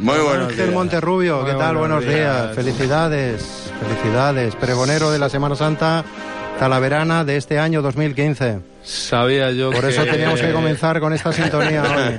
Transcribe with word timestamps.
Muy 0.00 0.18
buenos 0.18 0.48
Ángel 0.48 0.56
días. 0.56 0.72
Monterrubio, 0.72 1.44
¿qué 1.44 1.52
tal? 1.52 1.76
buenos 1.76 2.04
Buenos 2.04 2.04
días. 2.04 2.42
días. 2.42 2.54
Felicidades, 2.54 3.72
felicidades. 3.80 4.54
Pregonero 4.56 5.10
de 5.10 5.18
la 5.18 5.28
Semana 5.28 5.56
Santa 5.56 6.04
Talaverana 6.58 7.24
de 7.24 7.36
este 7.36 7.58
año 7.58 7.82
2015. 7.82 8.58
Sabía 8.82 9.50
yo 9.50 9.70
Por 9.70 9.84
eso 9.84 10.02
que- 10.04 10.10
teníamos 10.12 10.40
que 10.40 10.50
comenzar 10.52 10.98
con 10.98 11.12
esta 11.12 11.32
sintonía 11.32 11.82
hoy. 11.82 12.18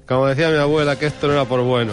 Como 0.08 0.26
decía 0.26 0.48
mi 0.48 0.56
abuela, 0.56 0.96
que 0.98 1.06
esto 1.06 1.26
no 1.26 1.34
era 1.34 1.44
por 1.44 1.60
bueno. 1.62 1.92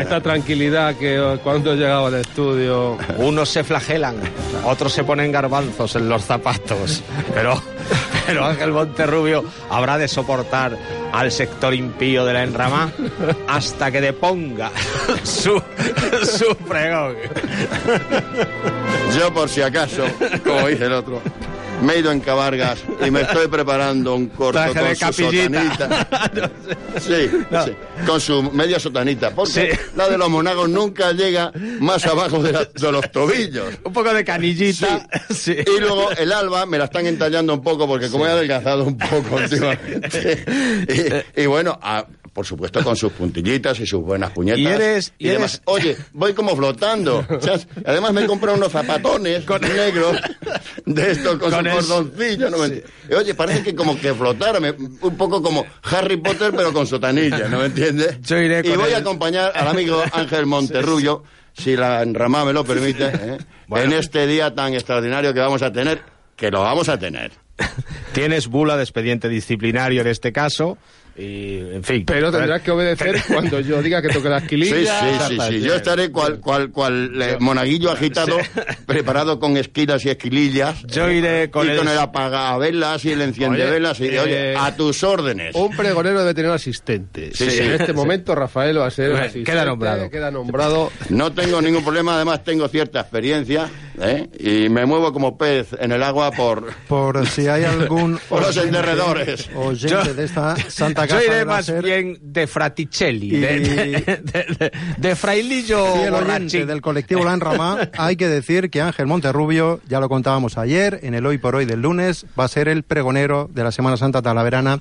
Esta 0.00 0.20
tranquilidad 0.22 0.94
que 0.96 1.38
cuando 1.44 1.74
llegaba 1.74 2.08
al 2.08 2.14
estudio... 2.14 2.96
Unos 3.18 3.50
se 3.50 3.62
flagelan, 3.62 4.16
otros 4.64 4.92
se 4.92 5.04
ponen 5.04 5.30
garbanzos 5.30 5.94
en 5.96 6.08
los 6.08 6.24
zapatos. 6.24 7.02
Pero, 7.34 7.60
pero 8.26 8.46
Ángel 8.46 8.72
Monterrubio 8.72 9.44
habrá 9.70 9.98
de 9.98 10.08
soportar 10.08 10.76
al 11.12 11.30
sector 11.30 11.74
impío 11.74 12.24
de 12.24 12.32
la 12.32 12.42
enramá 12.44 12.90
hasta 13.46 13.90
que 13.92 14.00
deponga 14.00 14.70
su, 15.22 15.60
su 16.24 16.56
pregón. 16.66 17.16
Yo, 19.18 19.32
por 19.34 19.48
si 19.48 19.60
acaso, 19.62 20.04
como 20.44 20.66
dice 20.68 20.86
el 20.86 20.92
otro, 20.92 21.03
me 21.82 21.94
he 21.94 21.98
ido 21.98 22.12
en 22.12 22.20
Cabargas 22.20 22.78
y 23.06 23.10
me 23.10 23.22
estoy 23.22 23.48
preparando 23.48 24.14
un 24.14 24.28
corto 24.28 24.52
Traje 24.52 24.74
con 24.74 24.88
de 24.88 24.94
su 24.96 25.12
sotanita. 25.12 26.50
Sí, 27.00 27.28
sí, 27.64 27.72
con 28.06 28.20
su 28.20 28.42
media 28.52 28.78
sotanita. 28.78 29.30
Porque 29.32 29.52
Sí. 29.52 29.78
la 29.96 30.08
de 30.08 30.16
los 30.16 30.30
monagos 30.30 30.68
nunca 30.68 31.12
llega 31.12 31.52
más 31.80 32.06
abajo 32.06 32.40
de, 32.42 32.52
la- 32.52 32.64
de 32.64 32.92
los 32.92 33.10
tobillos. 33.10 33.66
Un 33.84 33.92
poco 33.92 34.14
de 34.14 34.24
canillita. 34.24 35.06
Sí. 35.34 35.56
Y 35.58 35.80
luego 35.80 36.10
el 36.12 36.32
alba 36.32 36.64
me 36.66 36.78
la 36.78 36.84
están 36.84 37.06
entallando 37.06 37.52
un 37.54 37.62
poco 37.62 37.86
porque 37.88 38.08
como 38.08 38.26
he 38.26 38.30
adelgazado 38.30 38.84
un 38.84 38.96
poco 38.96 39.34
últimamente. 39.42 41.24
Y, 41.36 41.42
y 41.42 41.46
bueno, 41.46 41.78
a- 41.82 42.06
por 42.34 42.44
supuesto 42.44 42.82
con 42.84 42.96
sus 42.96 43.12
puntillitas 43.12 43.80
y 43.80 43.86
sus 43.86 44.02
buenas 44.02 44.32
puñetas. 44.32 44.58
Y 44.60 44.66
eres- 44.66 45.12
y 45.18 45.28
eres- 45.28 45.36
demás. 45.38 45.62
Oye, 45.64 45.96
voy 46.12 46.34
como 46.34 46.54
flotando. 46.54 47.24
¿sabes? 47.40 47.66
Además 47.86 48.12
me 48.12 48.24
he 48.24 48.26
comprado 48.26 48.58
unos 48.58 48.72
zapatones 48.72 49.44
negros 49.62 50.18
de 50.84 51.10
estos 51.12 51.38
con, 51.38 51.50
Con 51.52 51.64
su 51.64 51.70
cordoncillo. 51.70 52.50
¿no 52.50 52.58
me- 52.58 52.82
Y 53.08 53.14
Oye, 53.14 53.34
parece 53.34 53.62
que 53.62 53.74
como 53.74 53.98
que 53.98 54.12
flotara, 54.12 54.58
un 55.00 55.16
poco 55.16 55.40
como 55.40 55.64
Harry 55.84 56.16
Potter 56.18 56.52
pero 56.54 56.72
con 56.72 56.86
sotanilla, 56.86 57.48
¿no 57.48 57.60
me 57.60 57.66
entiendes? 57.66 58.20
Yo 58.22 58.36
iré 58.38 58.60
y 58.64 58.68
con 58.70 58.78
voy 58.80 58.88
el- 58.90 58.96
a 58.96 58.98
acompañar 58.98 59.52
al 59.54 59.68
amigo 59.68 60.02
Ángel 60.12 60.44
Monterrubio, 60.46 61.22
si 61.56 61.76
la 61.76 62.02
enramada 62.02 62.46
me 62.46 62.52
lo 62.52 62.64
permite, 62.64 63.06
¿eh? 63.06 63.38
Bueno. 63.68 63.92
en 63.92 63.98
este 64.00 64.26
día 64.26 64.54
tan 64.54 64.74
extraordinario 64.74 65.32
que 65.32 65.40
vamos 65.40 65.62
a 65.62 65.72
tener, 65.72 66.02
que 66.36 66.50
lo 66.50 66.62
vamos 66.62 66.88
a 66.88 66.98
tener. 66.98 67.30
Tienes 68.12 68.48
bula 68.48 68.76
de 68.76 68.82
expediente 68.82 69.28
disciplinario 69.28 70.00
en 70.00 70.08
este 70.08 70.32
caso. 70.32 70.76
Y, 71.16 71.58
en 71.74 71.84
fin. 71.84 72.04
Pero 72.06 72.32
tendrás 72.32 72.60
que 72.62 72.70
obedecer 72.72 73.22
cuando 73.28 73.60
yo 73.60 73.80
diga 73.82 74.02
que 74.02 74.08
toque 74.08 74.28
las 74.28 74.42
Sí, 74.42 74.48
quilillas. 74.48 75.00
sí, 75.28 75.36
sí, 75.36 75.38
sí. 75.48 75.60
Yo 75.60 75.74
estaré 75.76 76.10
cual, 76.10 76.40
cual, 76.40 76.70
cual 76.72 77.22
eh, 77.22 77.36
monaguillo 77.38 77.90
agitado, 77.92 78.36
preparado 78.86 79.38
con 79.38 79.56
esquilas 79.56 80.04
y 80.04 80.10
esquilillas. 80.10 80.82
Yo 80.86 81.08
iré 81.10 81.50
con 81.50 81.66
y 81.66 81.70
el- 81.70 81.78
con 81.78 81.88
el 81.88 81.98
apagavelas 81.98 83.04
y 83.04 83.12
el 83.12 83.22
enciendevelas. 83.22 84.00
Y, 84.00 84.04
Oye, 84.08 84.20
oye, 84.20 84.52
eh, 84.52 84.56
a 84.58 84.74
tus 84.76 85.02
órdenes. 85.04 85.54
Un 85.54 85.76
pregonero 85.76 86.18
debe 86.20 86.34
tener 86.34 86.50
asistente. 86.50 87.30
Sí, 87.32 87.50
sí. 87.50 87.60
En 87.60 87.72
este 87.72 87.92
momento 87.92 88.34
Rafael 88.34 88.78
va 88.78 88.86
a 88.86 88.90
ser 88.90 89.10
Bueno, 89.10 89.24
asistente. 89.26 89.50
queda 89.52 89.64
nombrado. 89.64 90.10
Queda 90.10 90.30
nombrado. 90.30 90.90
No 91.10 91.32
tengo 91.32 91.62
ningún 91.62 91.84
problema, 91.84 92.16
además 92.16 92.42
tengo 92.44 92.66
cierta 92.68 93.00
experiencia 93.00 93.68
¿eh? 94.00 94.28
y 94.38 94.68
me 94.68 94.84
muevo 94.86 95.12
como 95.12 95.38
pez 95.38 95.68
en 95.78 95.92
el 95.92 96.02
agua 96.02 96.30
por, 96.32 96.72
Por 96.88 97.26
si 97.28 97.46
hay 97.46 97.64
algún 97.64 98.18
por 98.28 98.42
los 98.42 98.56
enderredores. 98.56 99.48
oyente 99.54 99.88
Yo- 100.08 100.14
de 100.14 100.24
esta 100.24 100.56
Santa 100.68 101.03
Yo 101.06 101.14
Casa 101.16 101.24
iré 101.26 101.34
de 101.36 101.44
más 101.44 101.82
bien 101.82 102.18
de 102.20 102.46
Fraticelli, 102.46 103.36
Y- 103.36 103.40
de, 103.40 103.60
de, 103.60 104.22
de- 104.58 104.72
de 104.96 105.16
frailillo 105.16 105.84
oyente 105.84 106.10
borrachín. 106.10 106.66
del 106.66 106.80
colectivo 106.80 107.24
La 107.24 107.34
Enramá, 107.34 107.90
hay 107.98 108.16
que 108.16 108.28
decir 108.28 108.70
que 108.70 108.80
Ángel 108.80 109.06
Monterrubio, 109.06 109.80
ya 109.88 110.00
lo 110.00 110.08
contábamos 110.08 110.58
ayer, 110.58 111.00
en 111.02 111.14
el 111.14 111.24
Hoy 111.26 111.38
por 111.38 111.54
Hoy 111.56 111.64
del 111.64 111.82
lunes, 111.82 112.26
va 112.38 112.44
a 112.44 112.48
ser 112.48 112.68
el 112.68 112.82
pregonero 112.82 113.48
de 113.52 113.64
la 113.64 113.72
Semana 113.72 113.96
Santa 113.96 114.22
Talaverana 114.22 114.80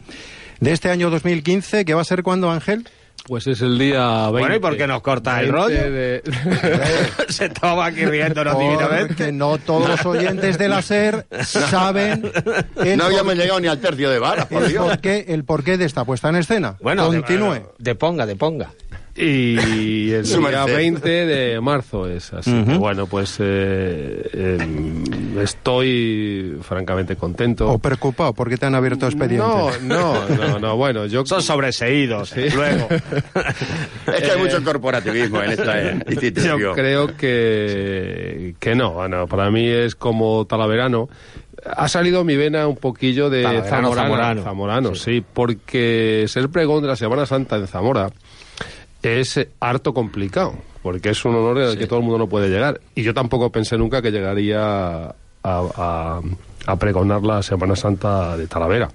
de 0.59 0.72
este 0.72 0.90
año 0.90 1.09
2015, 1.09 1.84
que 1.86 1.94
va 1.94 2.02
a 2.02 2.06
ser 2.06 2.24
cuando, 2.24 2.50
Ángel? 2.52 2.88
Pues 3.25 3.47
es 3.47 3.61
el 3.61 3.79
día 3.79 4.29
20. 4.29 4.31
Bueno, 4.31 4.56
¿y 4.56 4.59
por 4.59 4.75
qué 4.75 4.85
nos 4.85 5.01
corta 5.01 5.39
el 5.39 5.50
20 5.51 5.51
rollo? 5.51 5.91
de- 5.91 6.23
Se 7.29 7.47
toma 7.50 7.85
aquí 7.85 8.03
riéndonos 8.06 8.59
divinamente. 8.59 9.07
Porque 9.07 9.31
no 9.31 9.57
todos 9.59 9.88
los 9.88 10.06
oyentes 10.06 10.57
de 10.57 10.67
la 10.67 10.81
SER 10.81 11.25
saben 11.41 12.29
el, 12.84 12.97
No 12.97 13.03
por- 13.06 13.11
habíamos 13.13 13.35
llegado 13.35 13.59
ni 13.61 13.67
al 13.67 13.79
tercio 13.79 14.09
de 14.09 14.19
vara, 14.19 14.45
por 14.50 14.63
el 14.63 14.69
Dios. 14.69 14.85
porqué, 14.85 15.25
el 15.29 15.45
porqué 15.45 15.78
de 15.78 15.85
esta 15.85 16.03
puesta 16.03 16.28
en 16.29 16.35
escena. 16.35 16.75
Bueno, 16.81 17.09
de- 17.09 17.19
Continúe. 17.22 17.61
De 17.78 17.95
ponga, 17.95 18.25
de 18.25 18.35
ponga. 18.35 18.72
Y 19.16 20.12
el 20.13 20.24
día 20.24 20.40
merced. 20.40 20.75
20 20.75 21.09
de 21.25 21.62
marzo 21.62 22.07
es 22.09 22.34
así. 22.34 22.51
que, 22.63 22.78
bueno, 22.78 23.06
pues 23.06 23.38
eh, 23.40 24.57
em, 24.59 25.40
estoy 25.40 26.57
francamente 26.62 27.16
contento. 27.16 27.69
¿O 27.69 27.78
preocupado? 27.78 28.34
¿Por 28.34 28.50
qué 28.50 28.57
te 28.57 28.66
han 28.66 28.75
abierto 28.75 29.06
expediente? 29.06 29.46
no, 29.46 29.69
no, 29.81 30.28
no, 30.29 30.59
no, 30.59 30.78
bueno, 30.78 31.06
yo... 31.06 31.25
Son 31.25 31.41
sobreseídos. 31.41 32.34
Luego. 32.56 32.88
Es 34.07 34.22
que 34.22 34.31
hay 34.31 34.40
mucho 34.40 34.63
corporativismo 34.63 35.41
en 35.41 35.52
esta 35.52 35.81
eh, 35.81 36.00
institución. 36.09 36.59
Yo 36.59 36.73
creo 36.73 37.16
que, 37.16 38.56
que 38.59 38.75
no, 38.75 38.91
bueno, 38.91 39.28
para 39.28 39.50
mí 39.50 39.68
es 39.68 39.96
como 39.96 40.46
Talaverano. 40.46 41.09
Ha 41.66 41.88
salido 41.88 42.23
mi 42.23 42.35
vena 42.35 42.68
un 42.68 42.75
poquillo 42.75 43.29
de 43.29 43.44
zamorano. 43.68 44.44
zamorano, 44.44 44.96
sí. 44.96 45.23
porque 45.34 46.25
ser 46.28 46.50
pregón 46.50 46.81
de 46.81 46.90
la 46.90 46.96
Semana 46.96 47.25
Santa 47.25 47.56
en 47.56 47.68
Zamora 47.68 48.09
es 49.03 49.47
harto 49.59 49.94
complicado, 49.94 50.53
porque 50.81 51.09
es 51.09 51.24
un 51.25 51.36
honor 51.36 51.59
al 51.59 51.78
que 51.78 51.88
todo 51.88 52.00
el 52.00 52.06
mundo 52.06 52.18
no 52.19 52.28
puede 52.28 52.50
llegar. 52.50 52.80
Y 52.96 53.03
yo 53.03 53.14
tampoco 53.14 53.52
pensé 53.52 53.78
nunca 53.78 54.02
que 54.02 54.12
llegaría 54.12 55.06
a, 55.08 55.14
a- 55.44 56.22
a 56.66 56.75
pregonar 56.78 57.22
la 57.24 57.44
Semana 57.44 57.75
Santa 57.75 58.38
de 58.38 58.47
Talavera. 58.47 58.90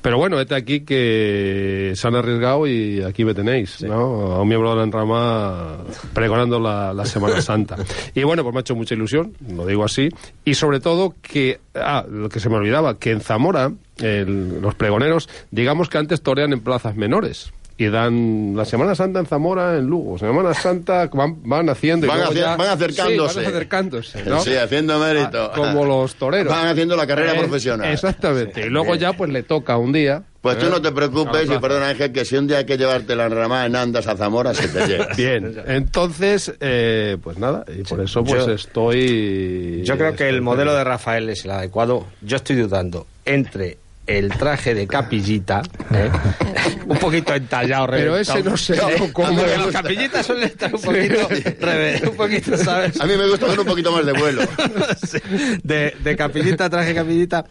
Pero 0.00 0.18
bueno, 0.18 0.40
este 0.40 0.56
aquí 0.56 0.80
que 0.80 1.92
se 1.94 2.08
han 2.08 2.16
arriesgado 2.16 2.66
y 2.66 3.02
aquí 3.02 3.24
me 3.24 3.34
tenéis, 3.34 3.82
¿no? 3.82 4.32
A 4.32 4.42
un 4.42 4.48
miembro 4.48 4.70
de 4.70 4.76
la 4.78 4.82
enrama 4.82 5.76
pregonando 6.12 6.58
la, 6.58 6.92
la 6.92 7.04
Semana 7.06 7.40
Santa. 7.40 7.76
Y 8.12 8.24
bueno, 8.24 8.42
pues 8.42 8.52
me 8.52 8.58
ha 8.58 8.62
hecho 8.62 8.74
mucha 8.74 8.94
ilusión, 8.94 9.32
lo 9.48 9.64
digo 9.64 9.84
así. 9.84 10.08
Y 10.44 10.54
sobre 10.54 10.80
todo 10.80 11.14
que, 11.22 11.60
ah, 11.76 12.04
lo 12.10 12.28
que 12.28 12.40
se 12.40 12.48
me 12.48 12.56
olvidaba, 12.56 12.98
que 12.98 13.12
en 13.12 13.20
Zamora, 13.20 13.70
el- 13.98 14.60
los 14.60 14.74
pregoneros, 14.74 15.28
digamos 15.52 15.88
que 15.88 15.98
antes 15.98 16.20
torean 16.22 16.52
en 16.52 16.60
plazas 16.60 16.96
menores. 16.96 17.52
Y 17.78 17.88
dan 17.88 18.54
la 18.54 18.64
Semana 18.64 18.94
Santa 18.94 19.18
en 19.18 19.26
Zamora, 19.26 19.76
en 19.76 19.86
Lugo. 19.86 20.18
Semana 20.18 20.54
Santa 20.54 21.06
van, 21.12 21.38
van 21.42 21.68
haciendo... 21.68 22.06
y 22.06 22.08
Van 22.08 22.32
ya- 22.34 22.56
van 22.56 22.68
acercándose. 22.68 23.34
Sí, 23.40 23.44
van 23.44 23.54
acercándose, 23.54 24.22
¿no? 24.24 24.40
Sí, 24.40 24.54
haciendo 24.54 24.98
mérito. 24.98 25.50
Ah, 25.50 25.52
como 25.54 25.84
los 25.84 26.14
toreros. 26.14 26.52
Van 26.52 26.68
haciendo 26.68 26.96
la 26.96 27.06
carrera 27.06 27.34
Eh, 27.34 27.38
profesional. 27.38 27.90
Exactamente. 27.90 28.62
Sí, 28.62 28.66
y 28.68 28.70
luego 28.70 28.94
ya 28.94 29.14
pues 29.14 29.30
le 29.30 29.42
toca 29.42 29.76
un 29.78 29.92
día. 29.92 30.22
Pues 30.42 30.58
tú 30.58 30.66
¿eh? 30.66 30.70
no 30.70 30.82
te 30.82 30.90
preocupes 30.92 31.48
y 31.48 31.58
perdona 31.58 31.88
Ángel 31.90 32.10
que 32.12 32.24
si 32.24 32.36
un 32.36 32.48
día 32.48 32.58
hay 32.58 32.66
que 32.66 32.76
llevarte 32.76 33.14
la 33.16 33.26
enramada 33.26 33.64
en 33.64 33.76
andas 33.76 34.06
a 34.08 34.16
Zamora 34.16 34.52
se 34.54 34.66
te 34.68 34.86
lleva. 34.88 35.06
Bien, 35.16 35.54
entonces, 35.66 36.52
eh, 36.60 37.16
pues 37.22 37.38
nada, 37.38 37.64
y 37.68 37.82
por 37.84 38.00
eso 38.00 38.24
pues 38.24 38.46
Yo- 38.46 38.52
estoy... 38.52 39.82
Yo 39.84 39.96
creo 39.96 40.14
que 40.16 40.28
el 40.28 40.42
modelo 40.42 40.74
de. 40.74 40.82
Rafael 40.84 41.28
es 41.30 41.44
el 41.44 41.52
adecuado. 41.52 42.06
Yo 42.22 42.36
estoy 42.36 42.56
dudando 42.56 43.06
entre 43.24 43.78
el 44.06 44.30
traje 44.30 44.74
de 44.74 44.86
capillita, 44.86 45.62
¿eh? 45.94 46.10
un 46.86 46.98
poquito 46.98 47.34
entallado, 47.34 47.86
Pero 47.88 48.16
ese 48.16 48.42
no 48.42 48.56
sé 48.56 48.76
yo 48.76 49.12
cómo 49.12 49.36
Porque 49.36 49.56
Los 49.56 49.70
capillitas 49.72 50.26
suelen 50.26 50.44
estar 50.44 50.74
un 50.74 50.80
poquito, 50.82 51.28
reve- 51.60 52.08
un 52.08 52.16
poquito, 52.16 52.56
¿sabes? 52.56 53.00
A 53.00 53.06
mí 53.06 53.16
me 53.16 53.28
gusta 53.28 53.46
con 53.46 53.58
un 53.60 53.66
poquito 53.66 53.92
más 53.92 54.04
de 54.04 54.12
vuelo. 54.12 54.42
Sí, 55.06 55.18
de, 55.62 55.94
de 56.02 56.16
capillita, 56.16 56.68
traje 56.68 56.94
capillita, 56.94 57.44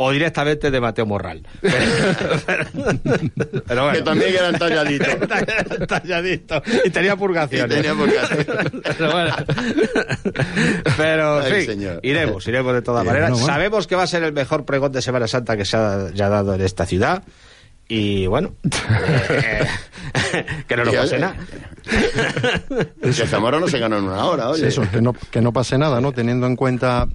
o 0.00 0.10
directamente 0.12 0.70
de 0.70 0.80
Mateo 0.80 1.06
Morral. 1.06 1.42
Pero, 1.60 1.74
pero- 2.46 2.64
pero 3.66 3.82
bueno. 3.84 3.98
Que 3.98 4.02
también 4.02 4.34
era 4.34 4.48
entalladito. 4.48 5.06
talladito. 5.86 6.62
Y 6.84 6.90
tenía 6.90 7.12
Y 7.12 7.16
purgaciones. 7.16 7.76
tenía 7.82 7.92
hacer. 8.22 8.46
Pero 8.96 9.12
bueno. 9.12 9.34
Pero, 10.96 11.40
en 11.46 11.52
Ay, 11.52 11.52
fin, 11.64 11.66
señor. 11.74 12.00
iremos, 12.02 12.46
iremos 12.46 12.72
de 12.74 12.82
todas 12.82 13.02
Bien, 13.02 13.12
maneras. 13.12 13.30
bueno, 13.30 13.42
bueno. 13.44 13.54
Sabemos 13.54 13.86
que 13.86 13.96
va 13.96 14.02
a 14.04 14.06
ser 14.06 14.22
el 14.22 14.32
mejor 14.32 14.64
pregón 14.64 14.92
de 14.92 15.02
Semana 15.02 15.26
Santa 15.26 15.56
que 15.56 15.64
se 15.64 15.76
ha 15.76 16.10
ya 16.14 16.28
dado 16.28 16.54
en 16.54 16.60
esta 16.60 16.86
ciudad. 16.86 17.22
Y 17.90 18.26
bueno, 18.26 18.52
eh, 19.30 19.66
que 20.66 20.76
no 20.76 20.84
nos 20.84 20.94
pase 20.94 21.14
oye, 21.16 21.18
nada. 21.24 21.36
Que 23.00 23.12
Zamora 23.26 23.58
no 23.58 23.66
se 23.66 23.78
ganó 23.78 23.96
en 23.96 24.04
una 24.04 24.26
hora, 24.26 24.50
oye. 24.50 24.68
Eso, 24.68 24.82
que 24.90 25.00
no, 25.00 25.14
que 25.30 25.40
no 25.40 25.54
pase 25.54 25.78
nada, 25.78 25.98
¿no? 25.98 26.12
Teniendo 26.12 26.46
en 26.46 26.54
cuenta 26.54 27.08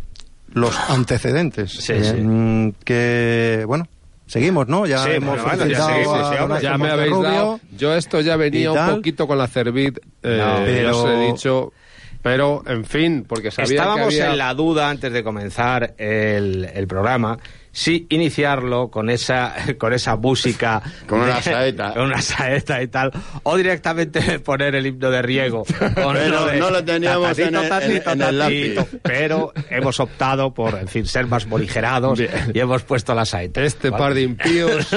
los 0.54 0.76
antecedentes. 0.90 1.72
Sí, 1.72 1.94
Eh, 1.94 2.04
sí. 2.04 2.76
Que, 2.86 3.64
bueno, 3.68 3.88
seguimos, 4.28 4.68
¿no? 4.68 4.86
Ya 4.86 5.04
Sí, 5.04 5.12
hemos 5.12 5.42
bueno, 5.44 5.66
ya 5.66 5.86
seguimos, 5.86 6.18
a 6.20 6.58
sí, 6.60 6.64
Ya 6.64 6.78
me 6.78 6.90
habéis 6.90 7.20
dado... 7.22 7.60
Yo 7.78 7.94
esto 7.96 8.22
ya 8.22 8.36
venía 8.36 8.72
un 8.72 8.96
poquito 8.96 9.28
con 9.28 9.38
la 9.38 9.48
Cervid, 9.48 9.98
eh, 10.24 10.38
No, 10.40 10.60
ya 10.60 10.66
pero- 10.66 11.04
os 11.04 11.10
he 11.10 11.18
dicho... 11.32 11.74
Pero, 12.22 12.64
en 12.68 12.86
fin, 12.86 13.26
porque 13.28 13.52
sabía 13.52 13.82
Estábamos 13.82 14.08
que 14.08 14.22
había... 14.22 14.32
en 14.32 14.38
la 14.38 14.54
duda 14.54 14.90
antes 14.90 15.12
de 15.12 15.26
comenzar 15.26 15.94
el, 15.98 16.64
el 16.74 16.88
programa 16.88 17.38
si 17.76 18.06
iniciarlo 18.12 18.90
con 18.90 19.10
esa 19.10 19.54
con 19.80 19.92
esa 19.94 20.16
música 20.16 20.82
Con 21.08 21.22
una 21.22 21.42
saeta. 21.42 21.92
con 21.96 22.04
una 22.04 22.22
saeta 22.22 22.82
y 22.84 22.88
tal 22.88 23.12
o 23.42 23.58
directamente 23.58 24.40
poner 24.40 24.76
el 24.76 24.86
himno 24.86 25.10
de 25.10 25.22
riego 25.24 25.64
Pero 25.96 26.46
de 26.46 26.60
no 26.60 26.70
lo 26.70 26.84
teníamos 26.86 27.38
en 27.40 27.56
el- 27.56 27.68
tatito, 27.68 28.12
en- 28.12 28.22
en 28.22 28.28
el 28.30 28.40
tatito, 28.40 28.82
lápiz. 28.82 29.00
pero 29.02 29.54
hemos 29.72 30.00
optado 30.00 30.54
por 30.54 30.76
en 30.76 30.88
fin 30.88 31.06
ser 31.08 31.26
más 31.26 31.48
moligerados 31.48 32.20
Bien. 32.20 32.32
y 32.54 32.60
hemos 32.60 32.84
puesto 32.84 33.16
la 33.16 33.26
saeta 33.26 33.62
Este 33.64 33.90
¿vale? 33.90 34.04
par 34.04 34.14
de 34.14 34.22
impíos, 34.22 34.88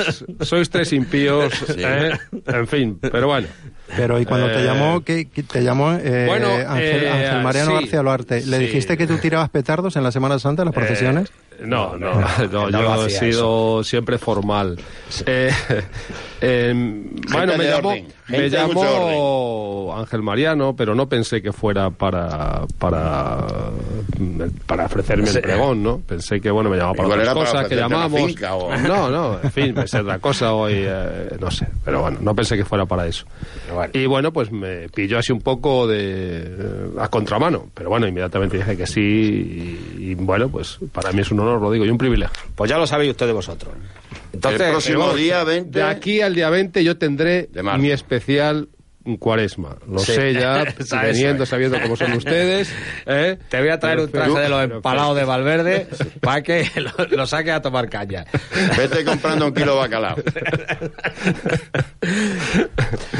sois 0.42 0.68
tres 0.68 0.92
impíos, 0.92 1.52
¿eh? 1.76 2.12
en 2.46 2.66
fin, 2.68 2.98
pero 3.00 3.26
bueno. 3.28 3.48
Pero 3.94 4.18
y 4.20 4.24
cuando 4.26 4.48
te 4.48 4.60
Eh, 4.60 4.64
llamó, 4.64 5.02
que 5.04 5.26
te 5.26 5.62
llamó 5.62 5.92
eh, 5.92 6.24
Bueno, 6.26 6.48
Ángel, 6.48 7.04
eh, 7.04 7.10
Ángel 7.10 7.42
Mariano 7.42 7.70
sí, 7.70 7.74
García 7.82 8.02
Loarte, 8.02 8.44
¿le 8.46 8.56
sí. 8.58 8.64
dijiste 8.64 8.96
que 8.96 9.06
tú 9.06 9.18
tirabas 9.18 9.48
petardos 9.50 9.94
en 9.96 10.02
la 10.02 10.10
Semana 10.10 10.38
Santa, 10.38 10.62
en 10.62 10.66
las 10.66 10.74
procesiones? 10.74 11.30
No, 11.60 11.96
no, 11.96 12.20
no, 12.20 12.48
no, 12.50 12.70
no 12.70 12.80
yo 12.98 13.06
he 13.06 13.10
sido 13.10 13.84
siempre 13.84 14.18
formal. 14.18 14.78
Eh, 15.24 15.50
eh, 16.40 16.72
bueno, 17.32 17.56
me 17.56 17.64
llamó, 17.64 17.94
me 18.28 18.48
llamó 18.50 19.94
Ángel 19.96 20.22
Mariano, 20.22 20.74
pero 20.76 20.94
no 20.94 21.08
pensé 21.08 21.40
que 21.40 21.52
fuera 21.52 21.90
para 21.90 22.62
para 22.78 23.46
para 24.66 24.86
ofrecerme 24.86 25.28
el 25.30 25.40
pregón, 25.40 25.82
¿no? 25.82 25.98
Pensé 25.98 26.40
que 26.40 26.50
bueno 26.50 26.68
me 26.70 26.76
llamaba 26.76 26.94
para 26.94 27.08
otras 27.08 27.34
cosas 27.34 27.68
que 27.68 27.76
llamamos. 27.76 28.20
finca 28.26 28.54
o- 28.54 28.76
No, 28.78 29.10
no, 29.10 29.38
en 29.42 29.50
fin, 29.50 29.74
me 29.74 29.86
sé 29.86 30.00
otra 30.00 30.18
cosa 30.18 30.52
hoy, 30.52 30.74
eh, 30.76 31.36
no 31.40 31.50
sé, 31.50 31.66
pero 31.84 32.02
bueno, 32.02 32.18
no 32.20 32.34
pensé 32.34 32.56
que 32.56 32.64
fuera 32.64 32.84
para 32.86 33.06
eso. 33.06 33.24
Bueno. 33.72 33.90
Y 33.94 34.06
bueno, 34.06 34.32
pues 34.32 34.50
me 34.52 34.88
pilló 34.88 35.18
así 35.18 35.32
un 35.32 35.40
poco 35.40 35.86
de 35.86 36.42
eh, 36.42 36.88
a 36.98 37.08
contramano, 37.08 37.66
pero 37.74 37.90
bueno, 37.90 38.06
inmediatamente 38.06 38.58
dije 38.58 38.76
que 38.76 38.86
sí 38.86 39.00
y, 39.00 40.10
y, 40.10 40.14
bueno, 40.14 40.48
pues 40.48 40.78
para 40.92 41.12
mí 41.12 41.20
es 41.20 41.30
un 41.30 41.40
honor, 41.40 41.60
lo 41.60 41.70
digo, 41.70 41.84
y 41.84 41.90
un 41.90 41.98
privilegio. 41.98 42.36
pues 42.54 42.70
ya 42.70 42.78
lo 42.78 42.86
sabéis 42.86 43.10
ustedes 43.12 43.32
vosotros 43.34 43.72
entonces 44.36 44.60
el 44.60 44.70
próximo 44.70 45.04
Pero, 45.06 45.16
día 45.16 45.44
20... 45.44 45.78
De 45.78 45.84
aquí 45.84 46.20
al 46.20 46.34
día 46.34 46.48
20 46.50 46.82
yo 46.84 46.96
tendré 46.96 47.48
mi 47.78 47.90
especial 47.90 48.68
cuaresma. 49.20 49.76
Lo 49.88 50.00
Sí. 50.00 50.14
sé 50.14 50.34
ya, 50.34 50.62
es. 50.78 50.88
sabiendo 50.88 51.80
cómo 51.80 51.94
son 51.96 52.12
ustedes. 52.14 52.72
¿eh? 53.06 53.38
Te 53.48 53.60
voy 53.60 53.68
a 53.68 53.78
traer 53.78 54.00
un 54.00 54.10
traje 54.10 54.30
Pero- 54.32 54.42
de 54.42 54.48
los 54.48 54.60
pero- 54.62 54.76
empalados 54.78 55.16
de 55.16 55.24
Valverde 55.24 55.86
para 56.20 56.42
que 56.42 56.68
lo, 56.74 56.90
lo 57.16 57.26
saque 57.26 57.52
a 57.52 57.62
tomar 57.62 57.88
caña. 57.88 58.24
Vete 58.76 59.04
comprando 59.04 59.46
un 59.46 59.54
kilo 59.54 59.74
de 59.74 59.78
bacalao. 59.78 60.16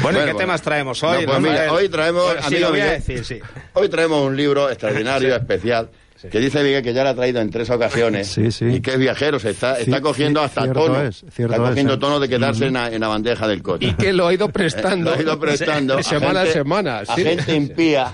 Bueno, 0.01 0.19
¿y 0.19 0.25
qué 0.25 0.33
bueno. 0.33 0.37
temas 0.37 0.61
traemos 0.61 1.01
hoy? 1.03 1.25
No, 1.25 1.31
pues 1.31 1.41
mira, 1.41 1.71
hoy 1.71 1.89
traemos, 1.89 2.25
Bueno, 2.25 2.49
sí, 2.49 2.63
voy 2.69 2.79
a 2.81 2.91
decir, 2.91 3.25
sí. 3.25 3.39
Hoy 3.73 3.89
traemos 3.89 4.25
un 4.25 4.35
libro 4.35 4.69
extraordinario, 4.69 5.35
especial, 5.35 5.89
que 6.31 6.39
dice 6.39 6.63
Miguel 6.63 6.83
que 6.83 6.93
ya 6.93 7.03
lo 7.03 7.09
ha 7.09 7.15
traído 7.15 7.39
en 7.41 7.49
tres 7.49 7.69
ocasiones. 7.69 8.27
Sí, 8.27 8.51
sí. 8.51 8.65
Y 8.65 8.81
que 8.81 8.91
es 8.91 8.99
viajero, 8.99 9.39
se 9.39 9.51
está, 9.51 9.79
está 9.79 10.01
cogiendo 10.01 10.39
sí, 10.41 10.45
hasta 10.45 10.61
cierto 10.63 10.85
tono. 10.85 11.01
es, 11.03 11.25
cierto 11.31 11.53
está 11.53 11.63
es, 11.63 11.69
cogiendo 11.69 11.93
¿eh? 11.93 11.97
tono 11.97 12.19
de 12.19 12.29
quedarse 12.29 12.65
en, 12.67 12.73
la, 12.73 12.91
en 12.91 13.01
la 13.01 13.07
bandeja 13.07 13.47
del 13.47 13.61
coche. 13.61 13.87
Y 13.87 13.93
que 13.93 14.13
lo 14.13 14.27
ha 14.27 14.33
ido 14.33 14.49
prestando. 14.49 15.11
Lo 15.11 15.17
ha 15.17 15.21
ido 15.21 15.39
prestando 15.39 15.95
de 15.97 16.03
semana 16.03 16.41
a 16.41 16.43
gente- 16.43 16.53
semana. 16.59 16.99
a 16.99 17.15
gente 17.15 17.55
impía. 17.55 18.11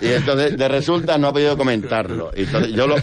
y 0.00 0.06
entonces, 0.06 0.56
de 0.56 0.68
resulta, 0.68 1.18
no 1.18 1.28
ha 1.28 1.32
podido 1.32 1.56
comentarlo. 1.56 2.30
Y 2.36 2.42
entonces, 2.42 2.72
yo 2.72 2.86
lo- 2.86 2.96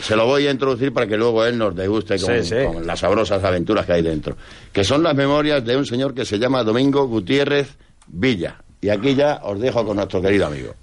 se 0.00 0.16
lo 0.16 0.26
voy 0.26 0.46
a 0.46 0.50
introducir 0.50 0.92
para 0.92 1.06
que 1.06 1.16
luego 1.16 1.44
él 1.44 1.58
nos 1.58 1.74
deguste 1.74 2.18
con, 2.18 2.42
Sí, 2.42 2.48
sí. 2.48 2.64
con 2.72 2.86
las 2.86 3.00
sabrosas 3.00 3.42
aventuras 3.44 3.86
que 3.86 3.92
hay 3.94 4.02
dentro. 4.02 4.36
Que 4.72 4.84
son 4.84 5.02
las 5.02 5.14
memorias 5.14 5.64
de 5.64 5.76
un 5.76 5.86
señor 5.86 6.14
que 6.14 6.24
se 6.24 6.38
llama 6.38 6.62
Domingo 6.62 7.06
Gutiérrez 7.06 7.76
Villa. 8.06 8.56
Y 8.80 8.88
aquí 8.90 9.14
ya 9.14 9.40
os 9.42 9.58
dejo 9.58 9.84
con 9.84 9.96
nuestro 9.96 10.20
querido 10.20 10.46
amigo. 10.46 10.74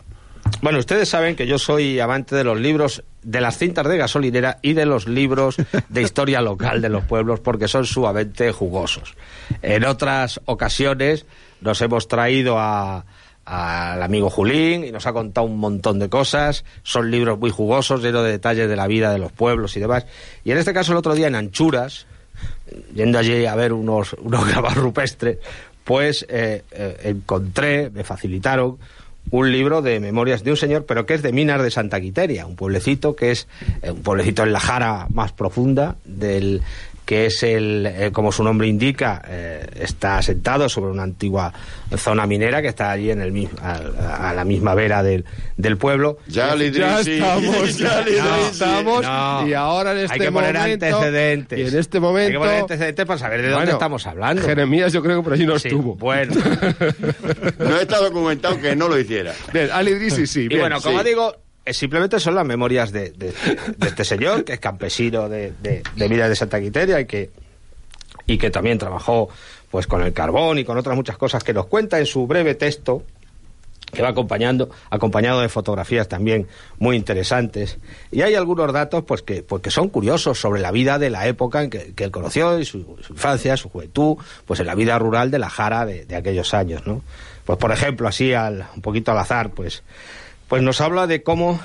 Bueno, 0.63 0.79
ustedes 0.79 1.09
saben 1.09 1.35
que 1.35 1.45
yo 1.45 1.59
soy 1.59 1.99
amante 1.99 2.37
de 2.37 2.45
los 2.45 2.57
libros, 2.57 3.03
de 3.21 3.41
las 3.41 3.57
cintas 3.57 3.85
de 3.85 3.97
gasolinera 3.97 4.59
y 4.61 4.71
de 4.71 4.85
los 4.85 5.09
libros 5.09 5.57
de 5.89 6.01
historia 6.01 6.39
local 6.39 6.81
de 6.81 6.87
los 6.87 7.03
pueblos 7.03 7.41
porque 7.41 7.67
son 7.67 7.85
sumamente 7.85 8.49
jugosos. 8.53 9.13
En 9.61 9.83
otras 9.83 10.39
ocasiones 10.45 11.25
nos 11.59 11.81
hemos 11.81 12.07
traído 12.07 12.59
a 12.59 13.03
al 13.43 14.01
amigo 14.01 14.29
Julín 14.29 14.85
y 14.85 14.91
nos 14.93 15.05
ha 15.05 15.11
contado 15.11 15.47
un 15.47 15.57
montón 15.57 15.99
de 15.99 16.07
cosas. 16.07 16.63
Son 16.83 17.11
libros 17.11 17.37
muy 17.37 17.49
jugosos, 17.49 18.01
llenos 18.01 18.23
de 18.23 18.31
detalles 18.31 18.69
de 18.69 18.77
la 18.77 18.87
vida 18.87 19.11
de 19.11 19.19
los 19.19 19.33
pueblos 19.33 19.75
y 19.75 19.81
demás. 19.81 20.05
Y 20.45 20.51
en 20.51 20.59
este 20.59 20.73
caso 20.73 20.93
el 20.93 20.97
otro 20.97 21.13
día 21.13 21.27
en 21.27 21.35
Anchuras, 21.35 22.05
yendo 22.95 23.19
allí 23.19 23.45
a 23.45 23.55
ver 23.55 23.73
unos, 23.73 24.13
unos 24.13 24.47
grabados 24.47 24.77
rupestres, 24.77 25.39
pues 25.83 26.25
eh, 26.29 26.63
eh, 26.71 26.99
encontré, 27.03 27.89
me 27.89 28.05
facilitaron 28.05 28.77
un 29.31 29.51
libro 29.51 29.81
de 29.81 29.99
memorias 29.99 30.43
de 30.43 30.51
un 30.51 30.57
señor, 30.57 30.85
pero 30.85 31.05
que 31.05 31.13
es 31.15 31.21
de 31.21 31.31
Minas 31.31 31.61
de 31.61 31.71
Santa 31.71 31.99
Quiteria, 31.99 32.45
un 32.45 32.55
pueblecito 32.55 33.15
que 33.15 33.31
es 33.31 33.47
eh, 33.81 33.91
un 33.91 34.01
pueblecito 34.01 34.43
en 34.43 34.53
la 34.53 34.59
jara 34.59 35.07
más 35.13 35.31
profunda 35.31 35.95
del 36.05 36.61
que 37.05 37.25
es 37.25 37.43
el, 37.43 37.85
eh, 37.85 38.09
como 38.13 38.31
su 38.31 38.43
nombre 38.43 38.67
indica, 38.67 39.21
eh, 39.27 39.65
está 39.79 40.17
asentado 40.19 40.69
sobre 40.69 40.91
una 40.91 41.03
antigua 41.03 41.51
zona 41.97 42.25
minera 42.25 42.61
que 42.61 42.69
está 42.69 42.91
allí 42.91 43.11
en 43.11 43.21
el 43.21 43.31
mismo, 43.31 43.59
a, 43.61 44.29
a 44.29 44.33
la 44.33 44.45
misma 44.45 44.73
vera 44.73 45.03
del, 45.03 45.25
del 45.57 45.77
pueblo. 45.77 46.17
Ya, 46.27 46.49
Ya 46.49 46.55
Lidrisi, 46.55 47.11
estamos, 47.13 47.77
ya, 47.77 47.87
ya 47.99 48.01
Lidrisi. 48.01 48.49
estamos, 48.51 49.01
No. 49.03 49.47
y 49.47 49.53
ahora 49.53 49.91
en 49.91 49.97
Hay 49.97 50.03
este 50.05 50.19
que 50.19 50.31
poner 50.31 50.53
momento, 50.55 50.85
antecedentes. 50.85 51.59
y 51.59 51.61
en 51.61 51.79
este 51.79 51.97
Hay 51.97 52.01
momento, 52.01 52.31
que 52.31 52.37
poner 52.39 52.61
antecedentes 52.61 53.05
para 53.05 53.19
saber 53.19 53.41
de 53.41 53.47
dónde 53.49 53.57
Bueno, 53.65 53.71
estamos 53.73 54.07
hablando. 54.07 54.41
Jeremías 54.41 54.93
yo 54.93 55.03
creo 55.03 55.17
que 55.17 55.23
por 55.23 55.33
allí 55.33 55.45
no 55.45 55.59
Sí, 55.59 55.67
estuvo. 55.67 55.95
Bueno. 55.95 56.33
No 57.59 57.77
está 57.79 57.97
documentado 57.99 58.59
que 58.59 58.75
no 58.75 58.87
lo 58.87 58.97
hiciera. 58.99 59.33
Bien, 59.53 59.69
Idrisi 59.87 60.25
sí, 60.27 60.41
Y 60.43 60.47
bien, 60.47 60.61
bueno, 60.61 60.81
como 60.81 60.99
sí. 60.99 61.05
digo, 61.05 61.35
simplemente 61.71 62.19
son 62.19 62.35
las 62.35 62.45
memorias 62.45 62.91
de, 62.91 63.11
de- 63.11 63.33
este 63.85 64.03
señor, 64.03 64.43
que 64.43 64.53
es 64.53 64.59
campesino 64.59 65.29
de, 65.29 65.53
de, 65.61 65.83
de 65.95 66.35
Santa 66.35 66.59
Quiteria 66.59 66.99
y 66.99 67.05
que, 67.05 67.29
y 68.25 68.37
que 68.37 68.49
también 68.49 68.77
trabajó 68.77 69.29
pues 69.71 69.87
con 69.87 70.03
el 70.03 70.13
carbón 70.13 70.59
y 70.59 70.65
con 70.65 70.77
otras 70.77 70.95
muchas 70.95 71.17
cosas 71.17 71.43
que 71.43 71.53
nos 71.53 71.65
cuenta 71.67 71.99
en 71.99 72.05
su 72.05 72.27
breve 72.27 72.55
texto 72.55 73.03
que 73.91 74.01
va 74.01 74.09
acompañando, 74.09 74.71
acompañado 74.89 75.41
de 75.41 75.49
fotografías 75.49 76.07
también 76.07 76.47
muy 76.79 76.95
interesantes. 76.95 77.77
Y 78.11 78.23
hay 78.23 78.33
algunos 78.33 78.73
datos 78.73 79.03
pues 79.03 79.21
que, 79.21 79.43
pues, 79.43 79.61
que 79.61 79.69
son 79.69 79.89
curiosos 79.89 80.39
sobre 80.39 80.61
la 80.61 80.71
vida 80.71 80.97
de 80.97 81.11
la 81.11 81.27
época 81.27 81.61
en 81.61 81.69
que, 81.69 81.93
él 81.95 82.11
conoció, 82.11 82.57
y 82.59 82.65
su, 82.65 82.97
su 83.05 83.13
infancia, 83.13 83.55
su 83.55 83.69
juventud, 83.69 84.17
pues 84.47 84.59
en 84.59 84.65
la 84.65 84.73
vida 84.73 84.97
rural 84.97 85.29
de 85.29 85.37
la 85.37 85.49
Jara 85.49 85.85
de, 85.85 86.05
de 86.05 86.15
aquellos 86.15 86.55
años, 86.55 86.87
¿no? 86.87 87.03
Pues 87.45 87.59
por 87.59 87.71
ejemplo, 87.71 88.07
así 88.07 88.33
al, 88.33 88.65
un 88.75 88.81
poquito 88.81 89.11
al 89.11 89.19
azar, 89.19 89.51
pues, 89.51 89.83
pues 90.53 90.61
nos 90.61 90.81
habla 90.81 91.07
de 91.07 91.23
cómo, 91.23 91.59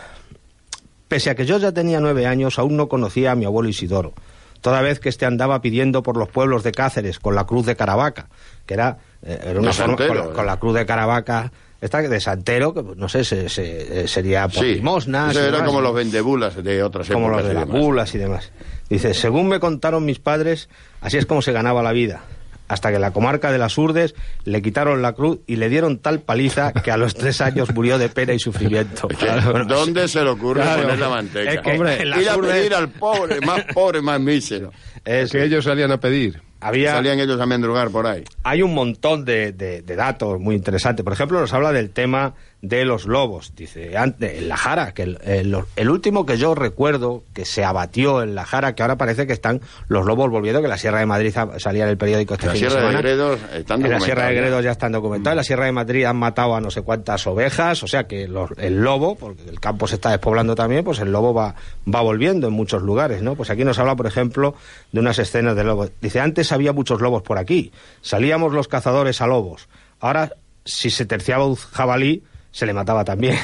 pese 1.08 1.28
a 1.28 1.34
que 1.34 1.44
yo 1.44 1.58
ya 1.58 1.72
tenía 1.72 2.00
nueve 2.00 2.26
años, 2.26 2.58
aún 2.58 2.74
no 2.78 2.88
conocía 2.88 3.32
a 3.32 3.34
mi 3.34 3.44
abuelo 3.44 3.68
Isidoro. 3.68 4.14
Toda 4.62 4.80
vez 4.80 4.98
que 4.98 5.10
este 5.10 5.26
andaba 5.26 5.60
pidiendo 5.60 6.02
por 6.02 6.16
los 6.16 6.30
pueblos 6.30 6.62
de 6.62 6.72
Cáceres 6.72 7.18
con 7.18 7.34
la 7.34 7.44
cruz 7.44 7.66
de 7.66 7.76
Caravaca, 7.76 8.30
que 8.64 8.72
era, 8.72 8.96
eh, 9.22 9.38
era 9.44 9.60
una 9.60 9.68
De 9.72 9.74
forma, 9.74 9.96
Santero, 9.98 10.08
con, 10.08 10.16
la, 10.16 10.24
¿eh? 10.24 10.34
con 10.36 10.46
la 10.46 10.56
cruz 10.58 10.74
de 10.74 10.86
Caravaca, 10.86 11.52
esta 11.82 12.00
de 12.00 12.18
Santero, 12.18 12.72
que 12.72 12.82
no 12.96 13.10
sé, 13.10 13.24
se, 13.24 13.50
se- 13.50 14.04
eh, 14.04 14.08
sería 14.08 14.48
por 14.48 14.64
Sí, 14.64 14.76
limosnas. 14.76 15.36
era 15.36 15.44
demás, 15.48 15.62
como 15.64 15.82
los 15.82 15.94
vendebulas 15.94 16.56
de 16.64 16.82
otras 16.82 17.10
como 17.10 17.26
épocas. 17.26 17.44
los 17.44 17.46
de 17.46 17.52
y 17.52 17.56
las 17.58 17.66
demás. 17.68 17.82
bulas 17.82 18.14
y 18.14 18.18
demás. 18.18 18.52
Dice, 18.88 19.12
según 19.12 19.48
me 19.48 19.60
contaron 19.60 20.06
mis 20.06 20.18
padres, 20.18 20.70
así 21.02 21.18
es 21.18 21.26
como 21.26 21.42
se 21.42 21.52
ganaba 21.52 21.82
la 21.82 21.92
vida. 21.92 22.22
Hasta 22.68 22.92
que 22.92 22.98
la 22.98 23.12
comarca 23.12 23.50
de 23.50 23.58
las 23.58 23.76
Urdes 23.78 24.14
le 24.44 24.60
quitaron 24.62 25.00
la 25.02 25.12
cruz 25.14 25.38
y 25.46 25.56
le 25.56 25.68
dieron 25.68 25.98
tal 25.98 26.20
paliza 26.20 26.72
que 26.72 26.90
a 26.90 26.96
los 26.96 27.14
tres 27.14 27.40
años 27.40 27.74
murió 27.74 27.98
de 27.98 28.08
pena 28.10 28.34
y 28.34 28.38
sufrimiento. 28.38 29.08
¿Dónde 29.66 30.06
se 30.08 30.22
le 30.22 30.30
ocurre 30.30 30.62
Claro. 30.62 30.82
poner 30.82 30.98
la 30.98 31.08
manteca? 31.08 31.50
Es 31.52 31.60
que 31.60 31.70
Hombre, 31.72 32.02
en 32.02 32.10
las 32.10 32.20
Ir 32.22 32.28
a 32.28 32.36
Urdes 32.36 32.52
pedir 32.52 32.74
al 32.74 32.88
pobre, 32.90 33.40
más 33.40 33.64
pobre, 33.74 34.02
más 34.02 34.20
mísero. 34.20 34.70
es- 35.04 35.30
que 35.32 35.42
ellos 35.44 35.64
salían 35.64 35.90
a 35.92 35.98
pedir. 35.98 36.40
había, 36.60 36.92
Salían 36.92 37.20
ellos 37.20 37.40
a 37.40 37.46
mendrugar 37.46 37.88
por 37.90 38.06
ahí. 38.06 38.24
hay 38.42 38.62
un 38.62 38.74
montón 38.74 39.24
de, 39.24 39.52
de- 39.52 39.82
de 39.82 39.96
datos 39.96 40.38
muy 40.40 40.54
interesantes. 40.56 41.04
Por 41.04 41.12
ejemplo, 41.12 41.40
nos 41.40 41.52
habla 41.52 41.72
del 41.72 41.90
tema 41.90 42.34
de 42.60 42.84
los 42.84 43.06
lobos. 43.06 43.52
Dice, 43.54 43.96
ante- 43.96 44.38
en 44.38 44.48
la 44.48 44.56
Jara, 44.56 44.92
que 44.92 45.02
el, 45.04 45.18
el- 45.22 45.56
el 45.76 45.90
último 45.90 46.26
que 46.26 46.38
yo 46.38 46.56
recuerdo 46.56 47.22
que 47.32 47.44
se 47.44 47.62
abatió 47.64 48.20
en 48.22 48.34
la 48.34 48.44
Jara, 48.44 48.74
que 48.74 48.82
ahora 48.82 48.96
parece 48.96 49.28
que 49.28 49.32
están 49.32 49.60
los 49.86 50.04
lobos 50.06 50.28
volviendo, 50.28 50.60
que 50.60 50.66
la 50.66 50.76
Sierra 50.76 50.98
de 50.98 51.06
Madrid 51.06 51.32
salía 51.58 51.84
en 51.84 51.90
el 51.90 51.96
periódico 51.96 52.34
este 52.34 52.46
La 52.46 52.52
fin 52.54 52.58
Sierra 52.60 52.74
de 52.74 52.80
semana. 52.80 52.98
Gredos 53.00 53.40
están 53.54 53.84
En 53.84 53.90
la 53.92 54.00
Sierra 54.00 54.26
de. 54.26 54.34
Gredos 54.34 54.64
ya 54.64 54.72
están 54.72 54.90
documentados. 54.90 55.34
En 55.34 55.36
la 55.36 55.44
Sierra 55.44 55.66
de 55.66 55.72
Madrid 55.72 56.04
han 56.04 56.16
matado 56.16 56.56
a 56.56 56.60
no 56.60 56.70
sé 56.72 56.82
cuántas 56.82 57.24
ovejas. 57.28 57.82
O 57.84 57.86
sea 57.86 58.08
que 58.08 58.26
los- 58.26 58.50
el 58.56 58.80
lobo, 58.82 59.14
porque 59.14 59.48
el 59.48 59.60
campo 59.60 59.86
se 59.86 59.94
está 59.94 60.10
despoblando 60.10 60.56
también, 60.56 60.82
pues 60.82 60.98
el 60.98 61.12
lobo 61.12 61.32
va, 61.32 61.54
va 61.92 62.00
volviendo 62.00 62.48
en 62.48 62.54
muchos 62.54 62.82
lugares, 62.82 63.22
¿no? 63.22 63.36
Pues 63.36 63.50
aquí 63.50 63.64
nos 63.64 63.78
habla, 63.78 63.94
por 63.94 64.06
ejemplo, 64.08 64.56
de 64.90 64.98
unas 64.98 65.20
escenas 65.20 65.54
de 65.54 65.62
lobos. 65.62 65.92
Dice, 66.00 66.18
antes 66.18 66.50
había 66.50 66.72
muchos 66.72 67.00
lobos 67.00 67.22
por 67.22 67.38
aquí. 67.38 67.70
Salíamos 68.02 68.52
los 68.52 68.66
cazadores 68.66 69.20
a 69.22 69.28
lobos. 69.28 69.68
Ahora, 70.00 70.32
si 70.64 70.90
se 70.90 71.06
terciaba 71.06 71.46
un 71.46 71.54
jabalí, 71.54 72.24
se 72.58 72.66
le 72.66 72.74
mataba 72.74 73.04
también. 73.04 73.36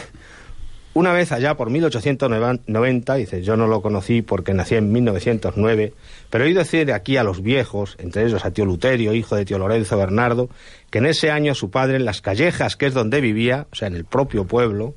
Una 0.92 1.12
vez 1.12 1.30
allá 1.30 1.56
por 1.56 1.70
1890, 1.70 3.14
dice, 3.14 3.42
yo 3.42 3.56
no 3.56 3.68
lo 3.68 3.80
conocí 3.80 4.22
porque 4.22 4.54
nací 4.54 4.74
en 4.74 4.90
1909, 4.90 5.92
pero 6.30 6.42
he 6.42 6.46
oído 6.48 6.58
decir 6.58 6.92
aquí 6.92 7.16
a 7.16 7.22
los 7.22 7.40
viejos, 7.40 7.94
entre 8.00 8.24
ellos 8.26 8.44
a 8.44 8.50
tío 8.50 8.64
Luterio, 8.64 9.14
hijo 9.14 9.36
de 9.36 9.44
tío 9.44 9.58
Lorenzo 9.58 9.96
Bernardo, 9.96 10.48
que 10.90 10.98
en 10.98 11.06
ese 11.06 11.30
año 11.30 11.54
su 11.54 11.70
padre, 11.70 11.94
en 11.94 12.04
las 12.04 12.22
callejas, 12.22 12.74
que 12.74 12.86
es 12.86 12.94
donde 12.94 13.20
vivía, 13.20 13.68
o 13.70 13.76
sea, 13.76 13.86
en 13.86 13.94
el 13.94 14.04
propio 14.04 14.46
pueblo, 14.46 14.94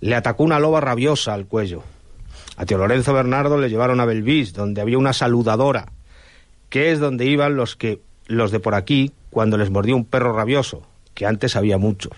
le 0.00 0.14
atacó 0.14 0.44
una 0.44 0.60
loba 0.60 0.80
rabiosa 0.80 1.34
al 1.34 1.46
cuello. 1.46 1.82
A 2.56 2.66
tío 2.66 2.78
Lorenzo 2.78 3.12
Bernardo 3.14 3.58
le 3.58 3.68
llevaron 3.68 3.98
a 3.98 4.04
Belvis, 4.04 4.52
donde 4.52 4.80
había 4.80 4.98
una 4.98 5.12
saludadora, 5.12 5.86
que 6.68 6.92
es 6.92 7.00
donde 7.00 7.26
iban 7.26 7.56
los 7.56 7.74
que 7.74 8.00
los 8.28 8.52
de 8.52 8.60
por 8.60 8.76
aquí 8.76 9.10
cuando 9.30 9.56
les 9.58 9.70
mordió 9.70 9.96
un 9.96 10.04
perro 10.04 10.32
rabioso, 10.32 10.82
que 11.14 11.26
antes 11.26 11.56
había 11.56 11.78
muchos. 11.78 12.12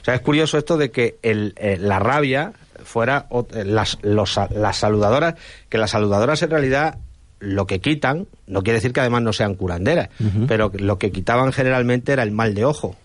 O 0.00 0.04
sea, 0.04 0.14
es 0.14 0.20
curioso 0.20 0.58
esto 0.58 0.76
de 0.76 0.90
que 0.90 1.18
el, 1.22 1.54
eh, 1.56 1.76
la 1.80 1.98
rabia 1.98 2.52
fuera 2.84 3.26
eh, 3.54 3.64
las, 3.64 3.98
los, 4.02 4.38
las 4.50 4.76
saludadoras, 4.76 5.34
que 5.68 5.78
las 5.78 5.90
saludadoras 5.90 6.42
en 6.42 6.50
realidad 6.50 6.98
lo 7.40 7.66
que 7.66 7.80
quitan, 7.80 8.26
no 8.46 8.62
quiere 8.62 8.76
decir 8.76 8.92
que 8.92 9.00
además 9.00 9.22
no 9.22 9.32
sean 9.32 9.54
curanderas, 9.54 10.10
pero 10.46 10.70
lo 10.74 10.98
que 10.98 11.10
quitaban 11.10 11.52
generalmente 11.52 12.12
era 12.12 12.22
el 12.22 12.32
mal 12.32 12.54
de 12.54 12.66
ojo. 12.66 12.96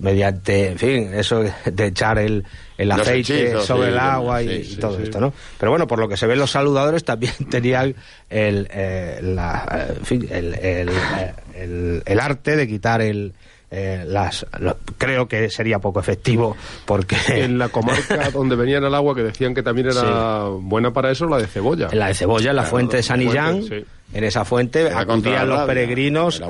Mediante, 0.00 0.68
en 0.68 0.78
fin, 0.78 1.12
eso 1.12 1.42
de 1.64 1.86
echar 1.86 2.18
el, 2.18 2.44
el 2.76 2.92
aceite 2.92 3.60
sobre 3.62 3.88
el 3.88 3.98
agua 3.98 4.44
y, 4.44 4.76
todo 4.76 4.96
esto, 5.00 5.20
¿no? 5.20 5.32
Pero 5.58 5.72
bueno, 5.72 5.88
por 5.88 5.98
lo 5.98 6.08
que 6.08 6.16
se 6.16 6.28
ve, 6.28 6.36
los 6.36 6.52
saludadores 6.52 7.02
también 7.02 7.32
tenían 7.50 7.96
el, 8.30 8.68
eh, 8.70 9.18
la, 9.22 9.88
en 9.98 10.06
fin, 10.06 10.28
el, 10.30 10.54
el, 10.54 10.90
el, 11.56 12.02
el 12.06 12.20
arte 12.20 12.54
de 12.54 12.68
quitar 12.68 13.02
el, 13.02 13.34
eh, 13.70 14.04
las, 14.06 14.46
creo 14.96 15.28
que 15.28 15.50
sería 15.50 15.78
poco 15.78 16.00
efectivo 16.00 16.56
porque 16.86 17.16
en 17.28 17.58
la 17.58 17.68
comarca 17.68 18.30
donde 18.32 18.56
venían 18.56 18.84
al 18.84 18.94
agua 18.94 19.14
que 19.14 19.22
decían 19.22 19.54
que 19.54 19.62
también 19.62 19.88
era 19.88 20.44
buena 20.48 20.92
para 20.92 21.10
eso 21.10 21.26
la 21.26 21.36
de 21.36 21.46
cebolla. 21.46 21.88
En 21.92 21.98
la 21.98 22.08
de 22.08 22.14
cebolla 22.14 22.50
en 22.50 22.56
la 22.56 22.62
fuente 22.62 22.96
de 22.96 23.02
San 23.02 23.20
Illán 23.20 23.62
en 24.14 24.24
esa 24.24 24.46
fuente 24.46 24.90
acudían 24.90 25.48
los 25.48 25.66
peregrinos 25.66 26.42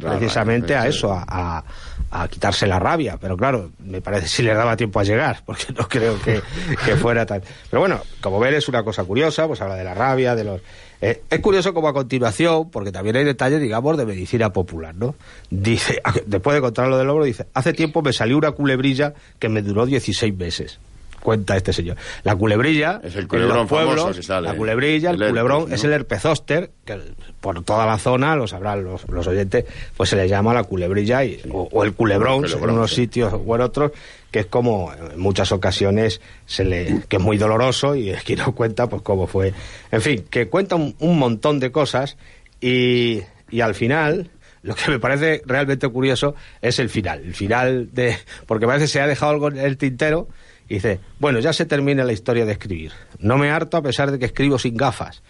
precisamente 0.00 0.74
a 0.74 0.88
eso 0.88 1.12
a, 1.12 1.64
a, 2.10 2.28
quitarse 2.28 2.66
la 2.66 2.80
rabia. 2.80 3.18
Pero 3.20 3.36
claro 3.36 3.70
me 3.78 4.00
parece 4.00 4.26
si 4.26 4.42
le 4.42 4.52
daba 4.52 4.76
tiempo 4.76 4.98
a 4.98 5.04
llegar 5.04 5.42
porque 5.46 5.66
no 5.76 5.86
creo 5.86 6.20
que, 6.20 6.42
que 6.84 6.96
fuera 6.96 7.24
tan. 7.24 7.40
Pero 7.70 7.80
bueno 7.80 8.00
como 8.20 8.40
ver 8.40 8.54
es 8.54 8.68
una 8.68 8.82
cosa 8.82 9.04
curiosa 9.04 9.46
pues 9.46 9.60
habla 9.60 9.76
de 9.76 9.84
la 9.84 9.94
rabia 9.94 10.34
de 10.34 10.42
los 10.42 10.60
eh, 11.06 11.22
es 11.28 11.40
curioso 11.40 11.74
como 11.74 11.88
a 11.88 11.92
continuación, 11.92 12.70
porque 12.70 12.90
también 12.90 13.16
hay 13.16 13.24
detalles, 13.24 13.60
digamos, 13.60 13.98
de 13.98 14.06
medicina 14.06 14.54
popular, 14.54 14.94
¿no? 14.94 15.14
Dice, 15.50 16.00
después 16.26 16.54
de 16.54 16.62
contar 16.62 16.88
lo 16.88 16.96
del 16.96 17.10
hombro, 17.10 17.26
dice, 17.26 17.46
hace 17.52 17.74
tiempo 17.74 18.00
me 18.00 18.14
salió 18.14 18.38
una 18.38 18.52
culebrilla 18.52 19.12
que 19.38 19.50
me 19.50 19.60
duró 19.60 19.84
16 19.84 20.34
meses 20.34 20.78
cuenta 21.20 21.56
este 21.56 21.72
señor. 21.72 21.96
La 22.22 22.36
culebrilla, 22.36 23.00
es 23.02 23.16
el 23.16 23.26
culebrón 23.26 23.66
pueblos, 23.66 24.28
la 24.28 24.54
culebrilla, 24.54 25.10
el, 25.10 25.16
culebrón 25.16 25.72
es 25.72 25.82
el 25.82 25.92
herpezóster, 25.92 26.70
que 26.84 27.00
por 27.40 27.64
toda 27.64 27.86
la 27.86 27.96
zona, 27.96 28.36
lo 28.36 28.46
sabrán 28.46 28.84
los, 28.84 29.08
los 29.08 29.26
oyentes, 29.26 29.64
pues 29.96 30.10
se 30.10 30.16
le 30.16 30.28
llama 30.28 30.52
la 30.52 30.64
culebrilla 30.64 31.24
y, 31.24 31.40
o, 31.50 31.82
el 31.82 31.94
culebrón, 31.94 32.44
en 32.44 32.70
unos 32.70 32.92
sitios 32.92 33.32
o 33.32 33.54
en 33.54 33.62
otros, 33.62 33.92
que 34.34 34.40
es 34.40 34.46
como 34.46 34.92
en 34.92 35.20
muchas 35.20 35.52
ocasiones 35.52 36.20
se 36.44 36.64
le 36.64 37.02
que 37.08 37.18
es 37.18 37.22
muy 37.22 37.38
doloroso 37.38 37.94
y 37.94 38.10
es 38.10 38.24
que 38.24 38.34
no 38.34 38.52
cuenta 38.52 38.88
pues 38.88 39.00
cómo 39.00 39.28
fue. 39.28 39.54
En 39.92 40.02
fin, 40.02 40.24
que 40.28 40.48
cuenta 40.48 40.74
un, 40.74 41.18
montón 41.20 41.60
de 41.60 41.70
cosas 41.70 42.16
y, 42.60 43.20
y 43.48 43.60
al 43.60 43.76
final 43.76 44.32
lo 44.62 44.74
que 44.74 44.90
me 44.90 44.98
parece 44.98 45.40
realmente 45.46 45.86
curioso 45.86 46.34
es 46.60 46.80
el 46.80 46.90
final. 46.90 47.22
El 47.22 47.34
final 47.34 47.90
de. 47.92 48.16
Porque 48.46 48.66
parece 48.66 48.86
que 48.86 48.88
se 48.88 49.00
ha 49.00 49.06
dejado 49.06 49.30
algo 49.30 49.46
en 49.46 49.58
el 49.58 49.76
tintero 49.78 50.26
y 50.68 50.74
dice: 50.74 50.98
Bueno, 51.20 51.38
ya 51.38 51.52
se 51.52 51.64
termina 51.64 52.02
la 52.02 52.12
historia 52.12 52.44
de 52.44 52.50
escribir. 52.50 52.90
No 53.20 53.38
me 53.38 53.52
harto 53.52 53.76
a 53.76 53.82
pesar 53.82 54.10
de 54.10 54.18
que 54.18 54.24
escribo 54.24 54.58
sin 54.58 54.76
gafas. 54.76 55.22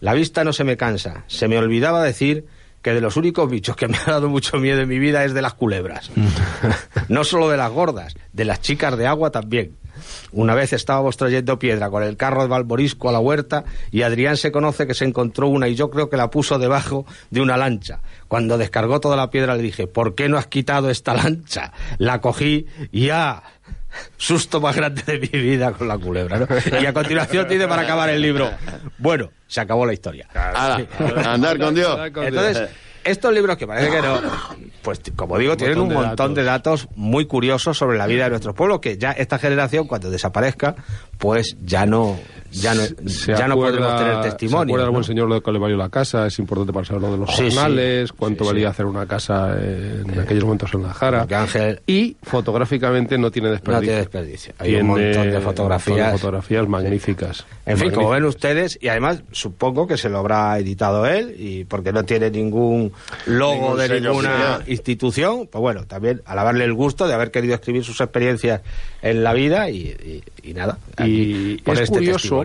La 0.00 0.12
vista 0.12 0.44
no 0.44 0.52
se 0.52 0.64
me 0.64 0.76
cansa. 0.76 1.24
Se 1.28 1.48
me 1.48 1.56
olvidaba 1.56 2.04
decir 2.04 2.44
que 2.82 2.94
de 2.94 3.00
los 3.00 3.16
únicos 3.16 3.50
bichos 3.50 3.76
que 3.76 3.88
me 3.88 3.96
ha 3.98 4.04
dado 4.04 4.28
mucho 4.28 4.58
miedo 4.58 4.80
en 4.80 4.88
mi 4.88 4.98
vida 4.98 5.24
es 5.24 5.34
de 5.34 5.42
las 5.42 5.54
culebras. 5.54 6.10
no 7.08 7.24
solo 7.24 7.48
de 7.48 7.56
las 7.56 7.70
gordas, 7.70 8.14
de 8.32 8.44
las 8.44 8.60
chicas 8.60 8.96
de 8.96 9.06
agua 9.06 9.30
también. 9.30 9.76
Una 10.32 10.54
vez 10.54 10.72
estábamos 10.72 11.16
trayendo 11.16 11.58
piedra 11.58 11.90
con 11.90 12.02
el 12.02 12.16
carro 12.16 12.42
de 12.42 12.48
Valborisco 12.48 13.08
a 13.08 13.12
la 13.12 13.20
huerta 13.20 13.64
y 13.90 14.02
Adrián 14.02 14.36
se 14.36 14.52
conoce 14.52 14.86
que 14.86 14.94
se 14.94 15.04
encontró 15.04 15.48
una 15.48 15.68
y 15.68 15.74
yo 15.74 15.90
creo 15.90 16.08
que 16.08 16.16
la 16.16 16.30
puso 16.30 16.58
debajo 16.58 17.04
de 17.30 17.40
una 17.40 17.56
lancha. 17.56 18.00
Cuando 18.28 18.56
descargó 18.56 19.00
toda 19.00 19.16
la 19.16 19.30
piedra 19.30 19.56
le 19.56 19.62
dije, 19.62 19.86
¿por 19.86 20.14
qué 20.14 20.28
no 20.28 20.38
has 20.38 20.46
quitado 20.46 20.90
esta 20.90 21.14
lancha? 21.14 21.72
La 21.98 22.20
cogí 22.20 22.66
y 22.92 23.06
ya 23.06 23.42
susto 24.16 24.60
más 24.60 24.76
grande 24.76 25.02
de 25.02 25.18
mi 25.18 25.40
vida 25.40 25.72
con 25.72 25.88
la 25.88 25.98
culebra, 25.98 26.38
¿no? 26.38 26.46
Y 26.80 26.86
a 26.86 26.92
continuación 26.92 27.48
dice 27.48 27.66
para 27.68 27.82
acabar 27.82 28.08
el 28.10 28.20
libro, 28.22 28.50
bueno, 28.98 29.30
se 29.46 29.60
acabó 29.60 29.86
la 29.86 29.92
historia. 29.92 30.28
andar 31.24 31.58
con 31.58 31.74
Dios. 31.74 31.98
Entonces, 32.16 32.68
estos 33.04 33.32
libros 33.32 33.56
que 33.56 33.66
parece 33.66 33.90
que 33.90 34.02
no, 34.02 34.20
pues 34.82 35.00
como 35.16 35.38
digo, 35.38 35.56
tienen 35.56 35.80
un 35.80 35.92
montón 35.92 36.34
de 36.34 36.44
datos 36.44 36.88
muy 36.94 37.26
curiosos 37.26 37.78
sobre 37.78 37.98
la 37.98 38.06
vida 38.06 38.24
de 38.24 38.30
nuestros 38.30 38.54
pueblos 38.54 38.80
que 38.80 38.98
ya 38.98 39.12
esta 39.12 39.38
generación 39.38 39.86
cuando 39.86 40.10
desaparezca, 40.10 40.74
pues 41.18 41.56
ya 41.62 41.86
no 41.86 42.18
ya 42.52 42.74
no, 42.74 42.82
ya 43.26 43.48
no 43.48 43.56
podremos 43.56 43.96
tener 43.96 44.20
testimonio. 44.22 44.76
Se 44.76 44.82
el 44.82 44.90
buen 44.90 45.04
señor 45.04 45.28
lo 45.28 45.42
que 45.42 45.52
le 45.52 45.58
valió 45.58 45.76
la 45.76 45.88
casa, 45.88 46.26
es 46.26 46.38
importante 46.38 46.72
para 46.72 46.84
saber 46.84 47.02
lo 47.02 47.12
de 47.12 47.18
los 47.18 47.30
jornales, 47.30 48.12
cuánto 48.12 48.44
valía 48.44 48.70
hacer 48.70 48.86
una 48.86 49.06
casa 49.06 49.56
en, 49.60 50.18
aquellos 50.18 50.44
momentos 50.44 50.72
en 50.74 50.82
la 50.82 50.94
Jara. 50.94 51.26
Ángel, 51.30 51.80
y 51.86 52.16
fotográficamente 52.22 53.16
no 53.18 53.30
tiene 53.30 53.50
desperdicio. 53.50 53.80
No 53.80 53.80
tiene 53.80 53.98
desperdicio. 53.98 54.54
Hay 54.58 54.74
un 54.76 54.86
montón 54.88 55.30
de 55.30 55.40
fotografías. 55.40 56.12
fotografías 56.12 56.68
magníficas. 56.68 57.46
En 57.66 57.78
fin, 57.78 57.90
como 57.90 58.10
ven 58.10 58.24
ustedes, 58.24 58.78
y 58.80 58.88
además 58.88 59.22
supongo 59.32 59.86
que 59.86 59.96
se 59.96 60.08
lo 60.08 60.18
habrá 60.18 60.58
editado 60.58 61.06
él, 61.06 61.34
y 61.38 61.64
porque 61.64 61.92
no 61.92 62.04
tiene 62.04 62.30
ningún 62.30 62.92
logo 63.26 63.76
de 63.76 64.00
ninguna 64.00 64.60
institución, 64.66 65.48
pues 65.50 65.60
bueno, 65.60 65.84
también 65.86 66.22
alabarle 66.24 66.64
el 66.64 66.74
gusto 66.74 67.06
de 67.06 67.14
haber 67.14 67.30
querido 67.30 67.54
escribir 67.54 67.84
sus 67.84 68.00
experiencias 68.00 68.60
en 69.02 69.22
la 69.22 69.32
vida 69.32 69.70
y, 69.70 70.22
nada. 70.54 70.78
y 70.98 71.54
es 71.64 71.80
este 71.80 71.98
curioso, 71.98 72.39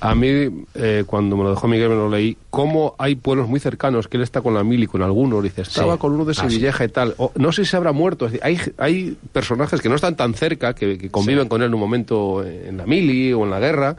a 0.00 0.14
mí, 0.14 0.28
eh, 0.74 1.04
cuando 1.06 1.34
me 1.36 1.44
lo 1.44 1.50
dejó 1.50 1.66
Miguel, 1.66 1.88
me 1.88 1.94
lo 1.94 2.10
leí, 2.10 2.36
cómo 2.50 2.94
hay 2.98 3.14
pueblos 3.14 3.48
muy 3.48 3.58
cercanos 3.58 4.06
que 4.06 4.18
él 4.18 4.22
está 4.22 4.42
con 4.42 4.52
la 4.52 4.62
mili, 4.62 4.86
con 4.86 5.02
algunos, 5.02 5.42
dice, 5.42 5.62
estaba 5.62 5.96
con 5.96 6.12
uno 6.12 6.26
de 6.26 6.32
ah, 6.32 6.34
Sevilleja 6.34 6.84
y 6.84 6.88
tal. 6.88 7.14
no 7.36 7.52
sé 7.52 7.64
si 7.64 7.70
se 7.70 7.76
habrá 7.78 7.92
muerto. 7.92 8.28
hay, 8.42 8.60
hay 8.76 9.16
personajes 9.32 9.80
que 9.80 9.88
no 9.88 9.94
están 9.94 10.14
tan 10.14 10.34
cerca, 10.34 10.74
que, 10.74 10.98
que 10.98 11.10
conviven 11.10 11.48
con 11.48 11.62
él 11.62 11.68
en 11.68 11.74
un 11.74 11.80
momento 11.80 12.44
en 12.44 12.76
la 12.76 12.86
mili 12.86 13.32
o 13.32 13.44
en 13.44 13.50
la 13.50 13.60
guerra, 13.60 13.96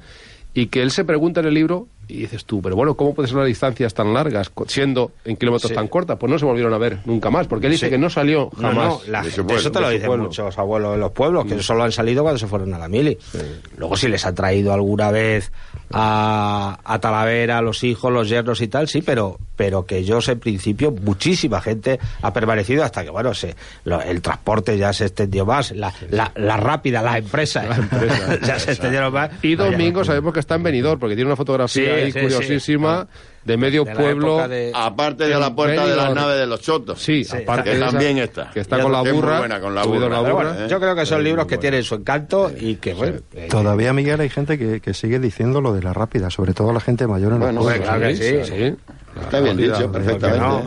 y 0.54 0.68
que 0.68 0.84
él 0.84 0.92
se 0.92 1.06
pregunta 1.06 1.40
en 1.40 1.48
el 1.48 1.56
libro 1.56 1.88
y 2.08 2.20
dices 2.20 2.46
tú, 2.46 2.62
pero 2.62 2.76
bueno, 2.76 2.96
¿cómo 2.96 3.14
pueden 3.14 3.30
ser 3.30 3.38
las 3.38 3.48
distancias 3.48 3.94
tan 3.94 4.14
largas 4.14 4.52
siendo 4.68 5.12
en 5.24 5.36
kilómetros 5.38 5.74
tan 5.74 5.88
cortas? 5.88 6.18
Pues 6.18 6.32
no 6.32 6.38
se 6.38 6.46
volvieron 6.46 6.74
a 6.74 6.78
ver 6.78 7.00
nunca 7.06 7.30
más, 7.30 7.48
porque 7.48 7.68
él 7.68 7.74
dice 7.74 7.90
que 7.90 7.98
no 7.98 8.10
salió 8.10 8.50
jamás. 8.52 9.02
eso 9.28 9.72
te 9.72 9.82
lo 9.82 9.90
dicen 9.90 10.20
muchos 10.20 10.58
abuelos 10.58 10.94
de 10.94 10.98
los 10.98 11.12
pueblos, 11.12 11.46
que 11.46 11.56
mm. 11.56 11.62
solo 11.62 11.84
han 11.84 11.92
salido 11.92 12.24
cuando 12.24 12.40
se 12.40 12.48
fueron 12.48 12.74
a 12.74 12.78
la 12.78 12.88
mili. 12.88 13.18
Luego 13.78 13.98
si 13.98 14.08
les 14.08 14.26
ha 14.26 14.34
traído 14.34 14.74
alguna 14.74 15.12
vez 15.12 15.52
a, 15.92 16.80
a 16.84 17.00
Talavera, 17.00 17.62
los 17.62 17.84
hijos, 17.84 18.12
los 18.12 18.30
yernos 18.30 18.62
y 18.62 18.68
tal, 18.68 18.88
sí, 18.88 19.02
pero, 19.02 19.40
pero 19.56 19.86
que 19.86 20.04
yo 20.04 20.22
sé 20.22 20.34
en 20.34 20.40
principio 20.40 20.92
muchísima 20.92 21.62
gente 21.62 22.00
ha 22.22 22.34
permanecido 22.34 22.84
hasta 22.84 23.04
que, 23.04 23.10
bueno, 23.10 23.34
se, 23.34 23.56
el 24.06 24.22
transporte 24.22 24.78
ya 24.78 24.94
se 24.94 25.06
extendió 25.06 25.46
más, 25.46 25.72
la, 25.72 25.94
la, 26.10 26.58
rápida, 26.58 27.02
las 27.02 27.18
empresas, 27.18 27.66
ya 28.44 28.60
se 28.60 28.72
extendieron 28.72 29.14
más. 29.14 29.32
Y 29.42 29.56
Domingo 29.56 30.04
sabemos 30.04 30.34
que 30.34 30.40
está 30.40 30.56
en 30.56 30.64
venidor, 30.64 31.00
porque 31.00 31.16
tiene 31.16 31.30
una 31.30 31.36
fotografía 31.36 31.95
ahí 31.96 32.12
curiosísima 32.12 33.08
de 33.46 33.58
medio 33.58 33.86
pueblo. 33.86 34.40
Aparte 34.74 35.28
de 35.28 35.40
la 35.40 35.56
puerta 35.56 35.88
de 35.88 35.96
la 35.96 36.14
nave 36.14 36.36
de 36.36 36.48
los 36.48 36.62
chotos. 36.62 37.02
Sí, 37.02 37.26
aparte 37.30 37.72
que 37.72 37.80
también 37.80 38.18
está. 38.18 38.50
Que 38.52 38.60
está 38.60 38.82
con 38.82 38.92
la 38.92 39.02
burra. 39.02 39.60
con 39.60 39.76
la 39.76 39.86
burra. 39.86 40.68
yo 40.68 40.80
creo 40.80 40.96
que 40.96 41.06
son 41.06 41.24
libros 41.24 41.46
que 41.46 41.58
tienen 41.58 41.84
su 41.84 41.96
encanto 41.96 42.52
y 42.60 42.76
que, 42.76 42.94
bueno. 42.94 43.20
Eh, 43.34 43.48
Todavía, 43.50 43.94
Miguel, 43.94 44.20
hay 44.20 44.30
gente 44.30 44.58
que, 44.58 44.82
que, 44.82 44.94
sigue 44.94 45.20
diciendo 45.20 45.62
lo 45.62 45.74
de 45.74 45.84
la 45.84 45.94
rápida, 45.94 46.30
sobre 46.30 46.54
todo 46.54 46.74
la 46.74 46.80
gente 46.80 47.06
mayor 47.06 47.34
en 47.34 47.40
bueno, 47.40 47.62
claro 47.62 48.10
sí, 48.16 48.44
sí. 48.44 48.76
Está 49.22 49.40
bien 49.40 49.58
dicho, 49.58 49.92
perfectamente. 49.92 50.46
No, 50.46 50.64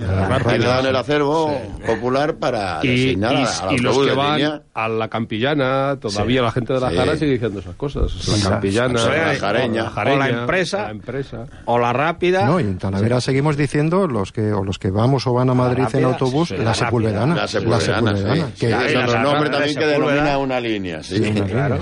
le 0.50 0.58
dan 0.58 0.86
el 0.86 0.96
acervo 0.96 1.60
popular 1.86 2.36
para 2.36 2.80
y, 2.82 2.88
designar 2.88 3.36
a, 3.36 3.72
y 3.72 3.78
los 3.78 3.98
que 3.98 4.12
van 4.12 4.62
a 4.74 4.88
la 4.88 5.08
campillana, 5.08 5.98
todavía 6.00 6.42
la 6.42 6.50
gente 6.50 6.72
de 6.72 6.80
la 6.80 6.90
Jara 6.90 7.16
sigue 7.16 7.32
diciendo 7.32 7.60
esas 7.60 7.74
cosas. 7.76 8.12
La 8.42 8.50
campillana, 8.50 9.04
la 9.04 9.34
jareña, 9.34 9.92
o 9.94 10.16
la 10.16 10.28
empresa, 10.28 10.82
la 10.84 10.90
empresa, 10.90 11.46
o 11.66 11.78
la 11.78 11.92
rápida. 11.92 12.46
No, 12.46 12.60
y 12.60 12.64
en 12.64 12.78
Talavera 12.78 13.20
seguimos 13.20 13.56
diciendo 13.56 14.06
los 14.06 14.32
que 14.32 14.52
o 14.52 14.64
los 14.64 14.78
que 14.78 14.90
vamos 14.90 15.26
o 15.26 15.32
van 15.34 15.50
a 15.50 15.54
Madrid 15.54 15.84
en 15.92 16.04
autobús, 16.04 16.50
la, 16.52 16.74
Sepulvedana. 16.74 17.34
La 17.34 17.48
Sepulvedana, 17.48 18.14
que 18.58 18.70
es 18.70 18.96
otro 18.96 19.22
nombre 19.22 19.50
también 19.50 19.76
que 19.76 19.86
denomina 19.86 20.38
una 20.38 20.60
línea, 20.60 21.02
sí, 21.02 21.20
claro. 21.20 21.78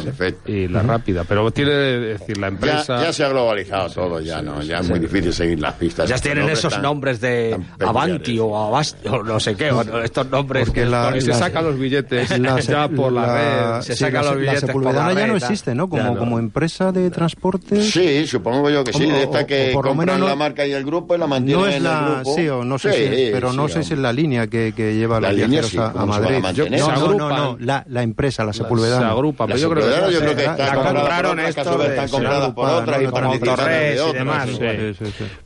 Y 0.46 0.68
la 0.68 0.82
rápida, 0.82 1.25
pero 1.25 1.50
tiene 1.50 1.73
decir 1.73 2.38
la 2.38 2.49
empresa. 2.49 3.02
Ya, 3.02 3.12
se 3.12 3.25
ha 3.25 3.28
globalizado 3.28 3.90
todo, 3.90 4.20
ya 4.20 4.42
no, 4.42 4.62
ya 4.62 4.78
es 4.78 4.88
muy 4.88 4.99
difícil 4.99 5.32
seguir 5.32 5.61
las 5.61 5.75
pistas. 5.75 6.08
Ya 6.08 6.18
tienen 6.18 6.49
esos 6.59 6.73
tan- 6.75 6.83
nombres 6.83 7.21
de. 7.21 7.59
Avanti 7.85 8.39
o 8.39 8.57
Avasti 8.57 9.09
o 9.09 9.23
no 9.23 9.39
sé 9.41 9.55
qué, 9.57 9.71
o 9.71 9.83
no, 9.85 10.01
estos 10.03 10.29
nombres 10.31 10.67
Porque 10.67 10.81
que 10.83 10.87
la- 10.87 11.13
se 11.21 11.33
sacan 11.33 11.65
los 11.65 11.79
billetes 11.79 12.39
La, 12.39 12.59
ya 12.61 12.89
por 12.89 13.13
la, 13.13 13.77
red. 13.77 13.83
se 13.83 13.95
sí, 13.95 14.01
sacan 14.05 14.25
los 14.25 14.37
billetes 14.39 14.63
La 14.65 14.73
por 14.73 14.83
la 14.85 14.93
ya 14.93 15.27
no 15.27 15.35
red, 15.35 15.37
existe, 15.43 15.75
¿no? 15.75 15.89
Como, 15.89 16.03
no. 16.03 16.19
como 16.19 16.39
empresa 16.39 16.93
de 16.93 17.11
transporte. 17.11 17.81
Sí, 17.83 18.27
supongo 18.27 18.71
yo 18.71 18.85
que 18.85 18.93
sí. 18.93 19.07
De 19.07 19.23
esta 19.23 19.47
que 19.47 19.71
por 19.73 19.85
lo 19.85 19.91
compran 19.91 20.07
menos 20.09 20.21
no- 20.21 20.27
la 20.29 20.37
marca 20.37 20.67
y 20.67 20.73
el 20.73 20.85
grupo 20.85 21.15
y 21.15 21.19
la 21.19 21.27
mantienen 21.27 21.61
No 21.61 21.67
es 21.69 21.73
en 21.77 21.79
el 21.79 21.85
la, 21.85 22.11
grupo. 22.17 22.35
sí, 22.35 22.49
o 22.49 22.65
no 22.65 22.79
sé 22.79 22.93
Sí, 22.93 23.17
si, 23.27 23.31
pero 23.33 23.53
no 23.53 23.69
sí, 23.69 23.75
sé 23.75 23.83
si 23.85 23.93
es 23.95 23.99
la 24.01 24.13
línea 24.13 24.47
que, 24.47 24.73
que 24.77 24.95
lleva 24.95 25.21
La 25.21 25.33
los 25.33 25.41
línea 25.41 25.63
a, 25.79 25.87
a 25.89 25.93
¿cómo 25.93 26.15
se 26.15 26.21
Madrid. 26.21 26.39
no, 26.71 26.77
Se 26.77 26.81
no, 26.81 27.29
no, 27.29 27.57
la, 27.61 27.85
la 27.89 28.03
empresa, 28.03 28.45
la 28.45 28.53
Se 28.53 28.63
Sepulvedana. 28.63 29.11
agrupan, 29.11 29.49
La 29.49 29.55
pero 29.55 29.63
yo 29.69 29.71
creo 29.75 29.85
que 29.85 29.91
Sepulvedana 29.93 30.13
yo 30.13 30.21
creo 30.21 30.37
que 30.37 30.45
está 30.45 30.75
compraron 30.75 31.37
de- 31.37 31.49
están 31.49 31.65
se 32.09 32.11
compradas 32.11 32.51
por 32.53 32.69
otras 32.69 32.97
y 32.97 33.01
de 33.01 33.05
y 33.05 33.99
otras. 33.99 34.13
demás. 34.15 34.49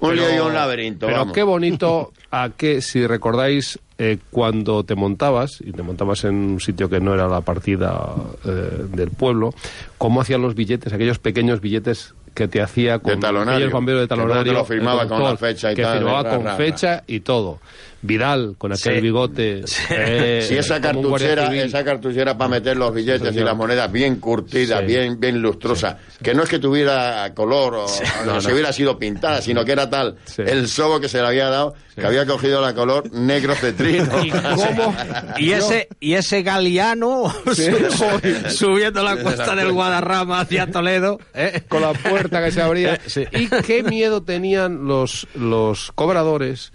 Un 0.01 0.17
lío 0.17 0.35
y 0.37 0.39
un 0.41 0.55
laberinto, 0.55 1.00
Pero 1.07 1.19
vamos. 1.19 1.35
qué 1.35 1.43
bonito 1.43 2.13
a 2.31 2.51
que, 2.51 2.81
si 2.83 3.07
recordáis, 3.07 3.79
eh, 4.03 4.17
cuando 4.31 4.83
te 4.83 4.95
montabas, 4.95 5.61
y 5.61 5.73
te 5.73 5.83
montabas 5.83 6.25
en 6.25 6.35
un 6.35 6.61
sitio 6.61 6.89
que 6.89 7.01
no 7.01 7.13
era 7.13 7.29
la 7.29 7.43
partida 7.43 8.03
eh, 8.47 8.85
del 8.95 9.11
pueblo, 9.11 9.53
cómo 9.99 10.23
hacían 10.23 10.41
los 10.41 10.55
billetes, 10.55 10.91
aquellos 10.95 11.19
pequeños 11.19 11.61
billetes 11.61 12.15
que 12.33 12.49
te 12.49 12.63
hacía 12.63 13.01
con 13.01 13.17
De 13.17 13.21
talonario. 13.21 13.53
aquellos 13.57 13.73
bomberos 13.73 14.01
de 14.03 14.07
Que 14.07 14.09
talonario. 14.09 14.53
lo 14.55 14.65
firmaba 14.65 15.03
el 15.03 15.09
con 15.09 15.23
la 15.23 15.37
fecha 15.37 15.73
y 15.73 15.75
que 15.75 15.83
tal, 15.83 15.99
firmaba 15.99 16.23
ra, 16.23 16.39
ra, 16.39 16.45
ra. 16.45 16.57
fecha 16.57 17.03
y 17.07 17.21
todo. 17.21 17.59
Vidal, 18.03 18.55
con 18.57 18.73
aquel 18.73 18.95
Sí. 18.95 19.01
bigote. 19.03 19.65
eh, 19.91 20.43
Si 20.49 20.57
esa 20.57 20.81
cartuchera, 20.81 21.55
esa 21.55 21.85
cartuchera 21.85 22.39
para 22.39 22.49
meter 22.49 22.77
los 22.79 22.95
billetes 22.95 23.35
y 23.37 23.41
las 23.41 23.55
monedas 23.55 23.93
bien 23.93 24.17
curtidas, 24.17 24.81
Sí. 24.81 24.87
bien, 24.87 25.21
bien 25.21 25.43
lustrosa, 25.43 25.99
que 26.23 26.33
no 26.33 26.45
es 26.45 26.49
que 26.49 26.59
tuviera 26.59 27.31
color 27.35 27.75
o, 27.75 27.85
o 27.85 27.91
No, 28.25 28.41
se 28.41 28.53
hubiera 28.55 28.73
sido 28.73 28.99
pintada, 28.99 29.43
sino 29.43 29.65
que 29.65 29.73
era 29.73 29.91
tal 29.91 30.17
Sí. 30.25 30.43
el 30.47 30.67
sobo 30.69 30.99
que 31.01 31.09
se 31.11 31.21
le 31.21 31.27
había 31.27 31.51
dado 31.51 31.75
que 31.95 32.07
había 32.07 32.25
cogido 32.25 32.63
la 32.63 32.75
color 32.75 33.13
negro 33.13 33.53
¿Y 33.91 34.31
cómo? 34.31 34.95
Y 35.39 35.53
ese, 35.53 35.89
y 36.01 36.15
ese 36.15 36.43
galeano 36.43 37.33
subiendo 38.49 39.03
la 39.03 39.17
cuesta 39.17 39.55
del 39.55 39.73
Guadarrama 39.73 40.41
hacia 40.41 40.71
Toledo. 40.71 41.19
¿eh? 41.35 41.63
con 41.69 41.83
la 41.83 41.93
puerta 41.93 42.43
que 42.45 42.51
se 42.53 42.63
abría. 42.63 42.99
Sí. 43.11 43.25
Y 43.33 43.49
qué 43.49 43.83
miedo 43.83 44.23
tenían 44.23 44.87
los, 44.87 45.27
los 45.35 45.91
cobradores 45.93 46.73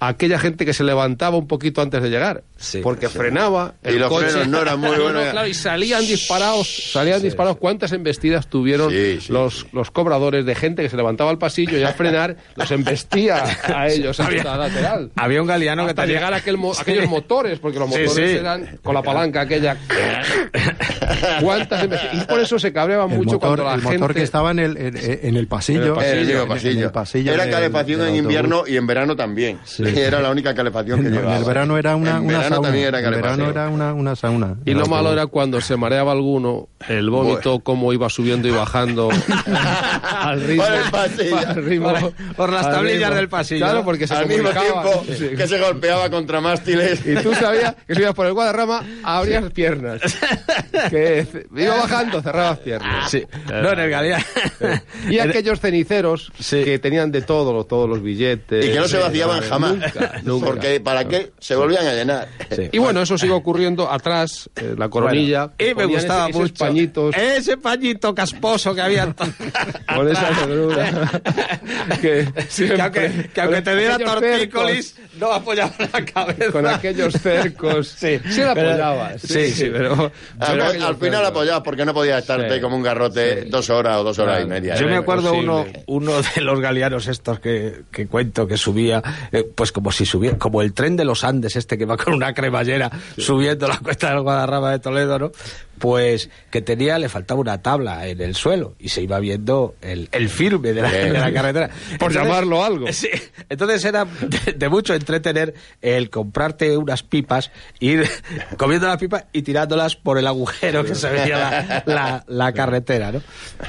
a 0.00 0.08
aquella 0.08 0.38
gente 0.38 0.64
que 0.66 0.74
se 0.74 0.84
levantaba 0.84 1.36
un 1.36 1.46
poquito 1.46 1.80
antes 1.80 2.02
de 2.02 2.10
llegar. 2.10 2.42
Sí. 2.60 2.80
porque 2.82 3.08
frenaba 3.08 3.74
Y 3.84 3.88
el 3.90 3.98
los 4.00 4.08
coche. 4.08 4.26
frenos 4.30 4.48
no 4.48 4.60
eran 4.62 4.80
muy 4.80 4.90
No, 4.96 5.02
buenos. 5.04 5.24
no, 5.26 5.30
claro, 5.30 5.46
y 5.46 5.54
salían 5.54 6.00
disparados, 6.00 6.90
salían 6.92 7.22
disparados. 7.22 7.56
¿Cuántas 7.58 7.92
embestidas 7.92 8.48
tuvieron 8.48 8.90
Sí, 8.90 9.20
sí, 9.20 9.32
los, 9.32 9.66
los 9.72 9.90
cobradores 9.92 10.44
de 10.44 10.54
gente 10.56 10.82
que 10.82 10.88
se 10.88 10.96
levantaba 10.96 11.30
al 11.30 11.38
pasillo 11.38 11.78
y 11.78 11.84
al 11.84 11.94
frenar 11.94 12.36
los 12.56 12.70
embestía 12.72 13.44
a 13.74 13.88
ellos 13.88 14.18
hasta 14.18 14.44
la 14.44 14.56
lateral? 14.56 15.10
Había 15.16 15.40
un 15.40 15.46
galeano 15.46 15.84
que 15.84 15.90
Hasta 15.90 16.02
tenía... 16.02 16.16
llegar 16.16 16.34
a 16.34 16.36
aquel 16.38 16.56
mo- 16.58 16.72
aquellos 16.78 17.08
motores, 17.08 17.58
porque 17.60 17.78
los 17.78 17.88
Sí, 17.94 18.00
motores 18.02 18.30
sí. 18.32 18.36
eran 18.36 18.78
con 18.82 18.94
la 18.94 19.02
palanca 19.02 19.42
aquella. 19.42 19.76
¿Cuántas 21.40 21.84
embestidas? 21.84 22.14
Y 22.22 22.26
por 22.26 22.40
eso 22.40 22.58
se 22.58 22.72
cabreaban 22.72 23.10
El 23.10 23.18
mucho 23.18 23.32
motor, 23.34 23.40
cuando 23.56 23.64
la 23.64 23.74
el 23.74 23.80
gente. 23.82 23.98
motor 23.98 24.14
que 24.14 24.22
estaba 24.22 24.50
en 24.50 24.58
el, 24.58 24.76
en, 24.76 24.96
en 24.96 25.36
el 25.36 25.46
pasillo. 25.46 25.98
El 26.00 26.48
pasillo. 26.48 27.32
el 27.34 27.40
Era 27.40 27.50
calefacción 27.50 28.02
en 28.06 28.16
invierno 28.16 28.64
y 28.66 28.76
en 28.76 28.86
verano 28.86 29.16
también. 29.16 29.58
Era 29.78 30.20
la 30.20 30.30
única 30.30 30.54
calefacción 30.54 31.00
que 31.02 31.08
En, 31.08 31.14
en 31.14 31.20
llevaba. 31.20 31.38
el 31.38 31.44
verano 31.44 31.78
era 31.78 31.96
una 31.96 32.20
verano 32.48 32.56
sauna. 32.56 32.68
también 32.68 32.86
era 32.86 33.00
verano 33.10 33.48
era 33.48 33.68
una, 33.68 33.94
una 33.94 34.16
sauna. 34.16 34.56
Y 34.64 34.72
lo 34.72 34.86
malo 34.86 35.12
era 35.12 35.26
cuando 35.26 35.60
se 35.60 35.76
mareaba 35.76 36.12
alguno, 36.12 36.68
el 36.88 37.10
vómito, 37.10 37.60
cómo 37.60 37.92
iba 37.92 38.08
subiendo 38.08 38.48
y 38.48 38.50
bajando 38.50 39.08
al 40.02 40.40
ritmo. 40.42 40.64
Por 40.64 40.74
el 40.74 40.90
pasillo. 40.90 41.38
al 41.38 41.64
ritmo- 41.64 41.92
Por- 42.00 42.12
por 42.36 42.52
las 42.52 42.66
al 42.66 42.72
tablillas 42.74 43.00
ritmo. 43.00 43.14
del 43.16 43.28
pasillo, 43.28 43.64
Claro, 43.66 43.84
porque 43.84 44.06
se 44.06 44.14
Al 44.14 44.26
mismo 44.26 44.48
tiempo 44.50 45.04
Sí. 45.16 45.28
que 45.36 45.46
se 45.48 45.58
golpeaba 45.58 46.10
contra 46.10 46.40
mástiles. 46.40 47.00
Y 47.06 47.14
tú 47.16 47.34
sabías 47.34 47.74
que 47.86 47.94
si 47.94 48.00
ibas 48.02 48.14
por 48.14 48.26
el 48.26 48.32
Guadarrama, 48.32 48.82
abrías 49.02 49.50
piernas. 49.52 50.00
Que 50.90 51.26
iba 51.56 51.76
bajando, 51.76 52.22
cerrabas 52.22 52.58
piernas. 52.60 53.10
Sí. 53.10 53.24
No, 53.50 53.72
en 53.72 53.78
el. 53.80 54.24
Y 55.10 55.18
aquellos 55.18 55.60
ceniceros 55.60 56.30
Sí. 56.38 56.62
que 56.64 56.78
tenían 56.78 57.10
de 57.10 57.22
todo, 57.22 57.64
todos 57.64 57.88
los 57.88 58.02
billetes. 58.02 58.64
Y 58.64 58.72
que 58.72 58.78
no 58.78 58.86
se 58.88 58.98
vaciaban 58.98 59.40
jamás. 59.42 59.72
Nunca, 59.72 60.12
nunca. 60.22 60.46
Porque 60.46 60.80
¿para 60.80 61.06
qué? 61.06 61.32
Se 61.40 61.56
volvían 61.56 61.86
a 61.86 61.92
llenar. 61.94 62.28
Sí. 62.54 62.68
Y 62.72 62.78
bueno, 62.78 63.02
eso 63.02 63.18
sigue 63.18 63.32
ocurriendo 63.32 63.90
atrás, 63.90 64.48
eh, 64.56 64.74
la 64.76 64.88
coronilla. 64.88 65.46
Bueno, 65.58 65.70
y 65.70 65.74
me 65.74 65.84
gustaba 65.86 66.28
ese- 66.28 66.38
mucho 66.38 66.64
pañitos 66.86 67.16
ese 67.16 67.56
pañito 67.56 68.14
casposo 68.14 68.74
que 68.74 68.80
había 68.80 69.12
con 69.14 70.08
esa 70.10 70.30
negrura. 70.30 71.22
que, 72.00 72.28
aunque, 72.80 73.30
que 73.34 73.40
aunque 73.40 73.62
te 73.62 73.76
diera 73.76 73.94
aquellos 73.94 74.14
tortícolis 74.14 74.86
cercos, 74.94 75.18
no 75.20 75.32
apoyaba 75.32 75.72
la 75.92 76.04
cabeza 76.04 76.52
Con 76.52 76.66
aquellos 76.66 77.14
cercos. 77.14 77.88
Sí, 77.98 78.20
sí 78.30 78.40
la 78.40 78.52
apoyaba. 78.52 79.18
sí, 79.18 79.50
sí. 79.50 79.68
pero. 79.72 79.92
Al, 79.94 80.10
pero 80.38 80.52
al 80.64 80.70
aquellos 80.70 80.96
final 80.98 81.12
cercos. 81.12 81.28
apoyabas 81.28 81.62
porque 81.62 81.84
no 81.84 81.94
podías 81.94 82.20
estarte 82.20 82.54
Sí. 82.56 82.60
como 82.60 82.76
un 82.76 82.82
garrote 82.82 83.42
Sí. 83.44 83.48
dos 83.50 83.68
horas 83.70 83.96
o 83.98 84.04
dos 84.04 84.18
horas 84.18 84.36
Claro. 84.36 84.46
y 84.46 84.50
media. 84.50 84.74
Yo 84.76 84.86
¿eh? 84.86 84.90
me 84.90 84.96
acuerdo 84.96 85.32
uno, 85.34 85.66
uno 85.86 86.12
de 86.34 86.40
los 86.40 86.60
galeanos 86.60 87.06
estos 87.08 87.40
que, 87.40 87.82
que 87.90 88.06
cuento 88.06 88.46
que 88.46 88.56
subía, 88.56 89.02
eh, 89.32 89.44
pues 89.54 89.72
como 89.72 89.90
si 89.92 90.06
subía, 90.06 90.38
como 90.38 90.62
el 90.62 90.72
tren 90.72 90.96
de 90.96 91.04
los 91.04 91.24
Andes 91.24 91.56
este 91.56 91.76
que 91.78 91.84
va 91.84 91.96
con 91.96 92.14
una 92.14 92.32
cremallera 92.34 92.90
subiendo 93.16 93.66
la 93.68 93.78
cuesta 93.78 94.10
del 94.10 94.20
Guadarrama 94.20 94.70
de 94.72 94.78
Toledo, 94.78 95.18
¿no? 95.18 95.32
Pues 95.78 96.30
que 96.50 96.60
tenía, 96.62 96.98
le 96.98 97.08
faltaba 97.08 97.40
una 97.40 97.62
tabla 97.62 98.06
en 98.08 98.20
el 98.20 98.34
suelo 98.34 98.74
y 98.78 98.88
se 98.90 99.02
iba 99.02 99.18
viendo 99.20 99.74
el, 99.80 100.08
el 100.12 100.28
firme 100.28 100.72
de 100.72 100.82
la, 100.82 100.90
Bien. 100.90 101.12
de 101.12 101.18
la 101.20 101.32
carretera. 101.32 101.70
Por 101.98 102.12
llamarlo 102.12 102.64
algo. 102.64 102.86
Sí, 102.98 103.08
entonces 103.48 103.84
era 103.84 104.04
de, 104.04 104.52
de 104.54 104.68
mucho 104.68 104.92
entretener 104.94 105.54
el 105.80 106.10
comprarte 106.10 106.76
unas 106.76 107.02
pipas, 107.02 107.50
ir 107.78 108.08
comiendo 108.56 108.86
las 108.88 108.96
pipas 108.98 109.24
y 109.32 109.42
tirándolas 109.42 109.94
por 109.94 110.18
el 110.18 110.26
agujero 110.26 110.84
que 110.84 110.94
se 110.94 111.08
veía 111.10 111.38
la, 111.38 111.82
la- 111.86 112.24
la 112.26 112.52
carretera, 112.52 113.12
¿no? 113.12 113.20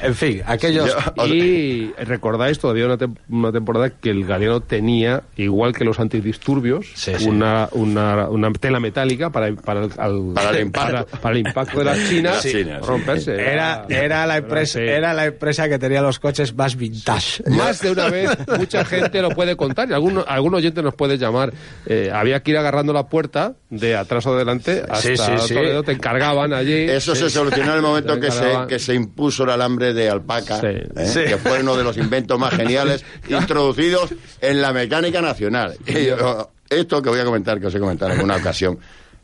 En 0.02 0.16
fin, 0.16 0.42
aquellos... 0.46 0.90
Yo- 1.16 1.26
Y 1.28 1.92
recordáis 1.94 2.58
todavía 2.60 2.86
una, 2.86 2.98
tem- 2.98 3.16
una 3.30 3.52
temporada 3.52 3.90
que 3.92 4.10
el 4.10 4.26
galeano 4.26 4.62
tenía, 4.62 5.24
igual 5.38 5.74
que 5.74 5.84
los 5.86 6.00
antidisturbios, 6.00 6.88
Sí, 6.96 7.12
sí. 7.18 7.28
Una, 7.30 7.70
una, 7.74 8.28
una 8.30 8.52
tela 8.54 8.80
metálica 8.80 9.30
para, 9.30 9.54
para, 9.56 9.86
el, 9.86 9.92
al- 9.98 10.32
Para 10.34 10.50
el 10.52 10.62
impacto. 10.66 10.92
para- 11.06 11.06
para 11.22 11.36
el 11.36 11.46
impacto 11.48 11.80
de 11.80 11.86
las 11.86 11.99
chinas, 12.08 12.42
Sí. 12.42 12.52
Chinas, 12.52 12.80
sí. 12.82 12.88
romperse. 12.88 13.34
Era, 13.36 13.86
era, 13.90 14.26
la 14.26 14.38
empresa, 14.38 14.80
Sí. 14.80 14.86
era 14.86 15.14
la 15.14 15.26
empresa 15.26 15.68
que 15.68 15.80
tenía 15.80 16.02
los 16.02 16.20
coches 16.20 16.56
más 16.56 16.76
vintage. 16.76 17.44
Más 17.50 17.82
de 17.82 17.92
una 17.92 18.10
vez, 18.10 18.30
mucha 18.58 18.86
gente 18.86 19.22
lo 19.22 19.30
puede 19.30 19.56
contar 19.56 19.90
y 19.90 19.94
algún, 19.94 20.24
algún 20.28 20.54
oyente 20.56 20.82
nos 20.82 20.94
puede 20.96 21.18
llamar. 21.18 21.52
Eh, 21.86 22.12
había 22.14 22.42
que 22.42 22.52
ir 22.52 22.58
agarrando 22.58 22.94
la 22.94 23.08
puerta 23.08 23.54
de 23.70 23.96
atrás 23.96 24.26
o 24.26 24.34
adelante 24.34 24.84
hasta 24.88 24.98
Sí, 25.02 25.18
sí, 25.18 25.32
sí. 25.48 25.54
Toledo, 25.54 25.84
te 25.84 25.92
encargaban 25.92 26.54
allí. 26.54 26.74
Eso 26.90 27.16
se 27.16 27.30
solucionó 27.30 27.72
en 27.72 27.78
el 27.78 27.82
momento 27.84 28.20
que 28.20 28.32
se, 28.32 28.52
que 28.68 28.80
se 28.80 28.94
impuso 28.94 29.44
el 29.44 29.50
alambre 29.52 29.94
de 29.94 30.10
alpaca, 30.10 30.60
Sí. 30.60 30.68
¿eh? 30.68 31.06
Sí. 31.06 31.22
que 31.28 31.38
fue 31.38 31.62
uno 31.62 31.76
de 31.76 31.84
los 31.84 31.98
inventos 31.98 32.38
más 32.40 32.54
geniales 32.54 33.04
introducidos 33.30 34.14
en 34.42 34.62
la 34.62 34.74
mecánica 34.74 35.22
nacional. 35.22 35.76
Y 35.86 36.06
yo- 36.06 36.52
esto 36.70 37.02
que 37.02 37.10
voy 37.10 37.20
a 37.20 37.26
comentar, 37.26 37.60
que 37.60 37.66
os 37.68 37.74
he 37.74 37.80
comentado 37.80 38.12
en 38.12 38.18
alguna 38.18 38.36
ocasión, 38.36 38.78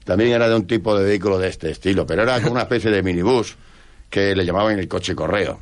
también 0.06 0.32
era 0.32 0.48
de 0.48 0.56
un 0.56 0.66
tipo 0.66 0.98
de 0.98 1.04
vehículo 1.04 1.38
de 1.38 1.50
este 1.50 1.72
estilo, 1.72 2.06
pero 2.08 2.24
era 2.24 2.40
como 2.40 2.54
una 2.54 2.62
especie 2.62 2.90
de 2.92 3.04
minibús 3.04 3.58
que 4.10 4.34
le 4.34 4.46
llamaban 4.46 4.80
el 4.80 4.88
coche 4.88 5.14
correo. 5.14 5.60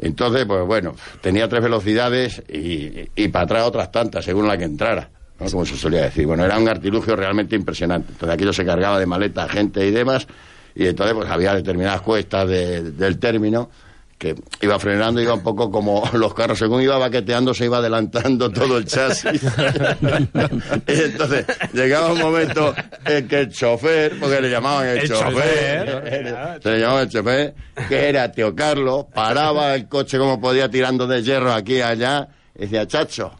Entonces, 0.00 0.46
pues 0.46 0.64
bueno, 0.64 0.94
tenía 1.20 1.48
tres 1.48 1.62
velocidades 1.62 2.40
y, 2.48 3.08
y 3.16 3.28
para 3.28 3.44
atrás 3.46 3.64
otras 3.66 3.90
tantas, 3.90 4.24
según 4.24 4.46
la 4.46 4.56
que 4.56 4.64
entrara. 4.64 5.10
Como 5.50 5.64
se 5.64 5.76
solía 5.76 6.02
decir. 6.02 6.26
Bueno, 6.26 6.44
era 6.44 6.58
un 6.58 6.68
artilugio 6.68 7.14
realmente 7.16 7.54
impresionante. 7.56 8.12
Entonces 8.12 8.34
aquello 8.34 8.52
se 8.52 8.64
cargaba 8.64 8.98
de 8.98 9.06
maleta, 9.06 9.48
gente 9.48 9.84
y 9.86 9.90
demás, 9.90 10.26
y 10.74 10.86
entonces 10.86 11.14
pues 11.14 11.28
había 11.30 11.54
determinadas 11.54 12.00
cuestas 12.02 12.48
de- 12.48 12.90
del 12.92 13.18
término 13.18 13.70
que 14.18 14.34
iba 14.60 14.78
frenando, 14.80 15.20
iba 15.20 15.34
un 15.34 15.42
poco 15.42 15.70
como 15.70 16.02
los 16.12 16.34
carros, 16.34 16.58
según 16.58 16.82
iba 16.82 16.98
baqueteando, 16.98 17.54
se 17.54 17.66
iba 17.66 17.78
adelantando 17.78 18.50
todo 18.52 18.78
el 18.78 18.84
chasis. 18.84 19.42
y 19.42 20.92
entonces 20.92 21.46
llegaba 21.72 22.12
un 22.12 22.18
momento 22.18 22.74
en 23.04 23.28
que 23.28 23.40
el 23.40 23.52
chofer, 23.52 24.18
porque 24.18 24.40
le 24.40 24.50
llamaban 24.50 24.88
el, 24.88 24.98
El 24.98 25.08
chofer, 25.08 26.58
se 26.62 26.70
le 26.70 26.80
llamaba 26.80 27.02
el 27.02 27.08
chofer, 27.08 27.54
que 27.88 28.08
era 28.08 28.30
Teo 28.32 28.54
Carlos, 28.54 29.06
paraba 29.14 29.74
el 29.74 29.88
coche 29.88 30.18
como 30.18 30.40
podía 30.40 30.68
tirando 30.68 31.06
de 31.06 31.22
hierro 31.22 31.52
aquí 31.52 31.76
y 31.76 31.82
allá, 31.82 32.28
y 32.56 32.62
decía, 32.62 32.86
chacho, 32.86 33.32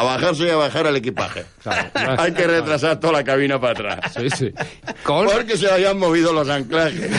a 0.00 0.02
bajarse 0.02 0.44
y 0.46 0.50
a 0.50 0.56
bajar 0.56 0.86
el 0.86 0.96
equipaje. 0.96 1.44
Claro. 1.66 2.22
Hay 2.22 2.30
que 2.32 2.46
retrasar 2.46 3.00
toda 3.00 3.14
la 3.14 3.24
cabina 3.24 3.60
para 3.60 3.72
atrás. 3.72 4.12
Sí, 4.16 4.30
sí. 4.30 4.52
Con- 5.02 5.26
Porque 5.26 5.56
se 5.56 5.68
habían 5.68 5.98
movido 5.98 6.32
los 6.32 6.48
anclajes. 6.48 7.10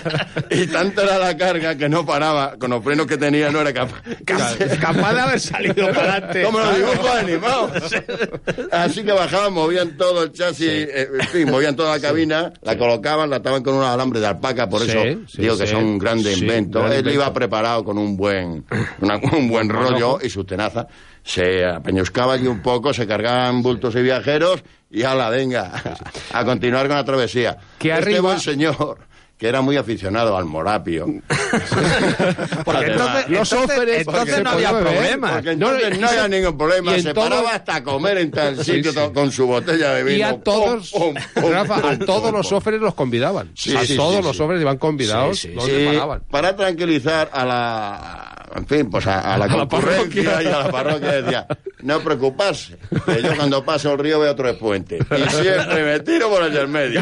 y 0.50 0.66
tanta 0.68 1.02
era 1.02 1.18
la 1.18 1.36
carga 1.36 1.74
que 1.76 1.88
no 1.88 2.06
paraba. 2.06 2.54
Con 2.56 2.70
los 2.70 2.84
frenos 2.84 3.06
que 3.08 3.16
tenía 3.16 3.50
no 3.50 3.60
era 3.60 3.72
capaz. 3.72 4.00
Capaz 4.80 5.12
de 5.14 5.20
haber 5.20 5.40
salido 5.40 5.88
para 5.92 6.12
adelante. 6.14 6.42
Como 6.44 6.60
los 6.60 6.76
dibujos 6.76 7.10
animados. 7.16 7.70
Así 8.70 9.02
que 9.02 9.10
bajaban, 9.12 9.52
movían 9.52 9.96
todo 9.96 10.22
el 10.22 10.32
chasis, 10.32 10.68
eh, 10.68 11.08
en 11.20 11.26
fin, 11.28 11.50
movían 11.50 11.74
toda 11.74 11.96
la 11.96 12.00
cabina, 12.00 12.52
la 12.62 12.78
colocaban, 12.78 13.28
la 13.28 13.36
ataban 13.36 13.62
con 13.64 13.74
unos 13.74 13.88
alambres 13.88 14.20
de 14.22 14.28
alpaca, 14.28 14.68
por 14.68 14.82
Sí, 14.82 14.90
eso 14.90 15.02
sí, 15.26 15.42
digo 15.42 15.58
que 15.58 15.66
sí. 15.66 15.72
son 15.72 15.84
un 15.84 15.98
grande 15.98 16.32
Sí, 16.34 16.40
invento. 16.42 16.78
gran 16.78 16.92
Él 16.92 16.98
invento. 16.98 17.20
iba 17.22 17.32
preparado 17.32 17.82
con 17.84 17.98
un 17.98 18.16
buen, 18.16 18.64
una- 19.00 19.16
un 19.16 19.48
buen 19.48 19.68
rollo 19.68 20.18
y 20.22 20.30
sus 20.30 20.46
tenazas. 20.46 20.86
Se 21.26 21.64
apeñuscaba 21.66 22.34
allí 22.34 22.46
un 22.46 22.62
poco, 22.62 22.94
se 22.94 23.04
cargaban 23.06 23.60
bultos 23.60 23.96
y 23.96 24.02
viajeros 24.02 24.62
y 24.88 25.02
ala, 25.02 25.28
venga, 25.28 25.72
a 26.32 26.44
continuar 26.44 26.86
con 26.86 26.96
la 26.96 27.04
travesía. 27.04 27.56
Que 27.80 27.88
este 27.88 28.00
arriba- 28.02 28.20
buen 28.20 28.38
señor, 28.40 28.98
que 29.36 29.48
era 29.48 29.60
muy 29.60 29.76
aficionado 29.76 30.36
al 30.36 30.44
morapio. 30.44 31.04
Porque 32.64 32.84
Además, 32.92 33.24
entonces, 33.26 33.30
los 33.30 33.52
entonces- 33.52 33.98
entonces 34.06 34.44
no 34.44 34.50
había 34.50 34.70
problema. 34.70 35.32
Porque 35.34 35.50
entonces 35.50 35.98
no, 35.98 36.08
había 36.08 36.28
ningún 36.28 36.56
problema, 36.56 36.98
se 37.00 37.12
paraba 37.12 37.50
hasta 37.54 37.82
comer 37.82 38.18
en 38.18 38.30
tal 38.30 38.64
sitio 38.64 38.92
sí. 38.92 38.98
con 39.12 39.32
su 39.32 39.46
botella 39.48 39.94
de 39.94 40.04
vino. 40.04 40.16
Y 40.18 40.22
a 40.22 40.38
todos, 40.40 40.92
Rafa, 41.34 41.90
a 41.90 41.98
todos 41.98 42.32
los 42.32 42.50
óferes 42.52 42.80
los 42.80 42.94
convidaban. 42.94 43.50
Sí, 43.54 43.76
a 43.76 43.82
todos 43.96 44.24
los 44.24 44.38
óferes 44.38 44.62
iban 44.62 44.78
convidados, 44.78 45.46
paraban. 45.86 46.22
para 46.30 46.54
tranquilizar 46.54 47.28
a 47.32 47.44
la 47.44 48.35
en 48.54 48.66
fin, 48.66 48.90
pues 48.90 49.06
a, 49.06 49.34
a 49.34 49.38
la 49.38 49.44
A 49.46 49.56
la 49.56 49.68
parroquia. 49.68 50.42
y 50.42 50.46
a 50.46 50.58
la 50.60 50.70
parroquia 50.70 51.22
decía, 51.22 51.46
no 51.82 52.00
preocuparse, 52.00 52.76
que 53.04 53.22
yo 53.22 53.36
cuando 53.36 53.64
paso 53.64 53.92
el 53.92 53.98
río 53.98 54.20
veo 54.20 54.32
otro 54.32 54.56
puente. 54.58 54.98
Y 54.98 55.30
siempre 55.30 55.84
me 55.84 56.00
tiro 56.00 56.30
por 56.30 56.42
el 56.44 56.52
del 56.52 56.68
medio. 56.68 57.00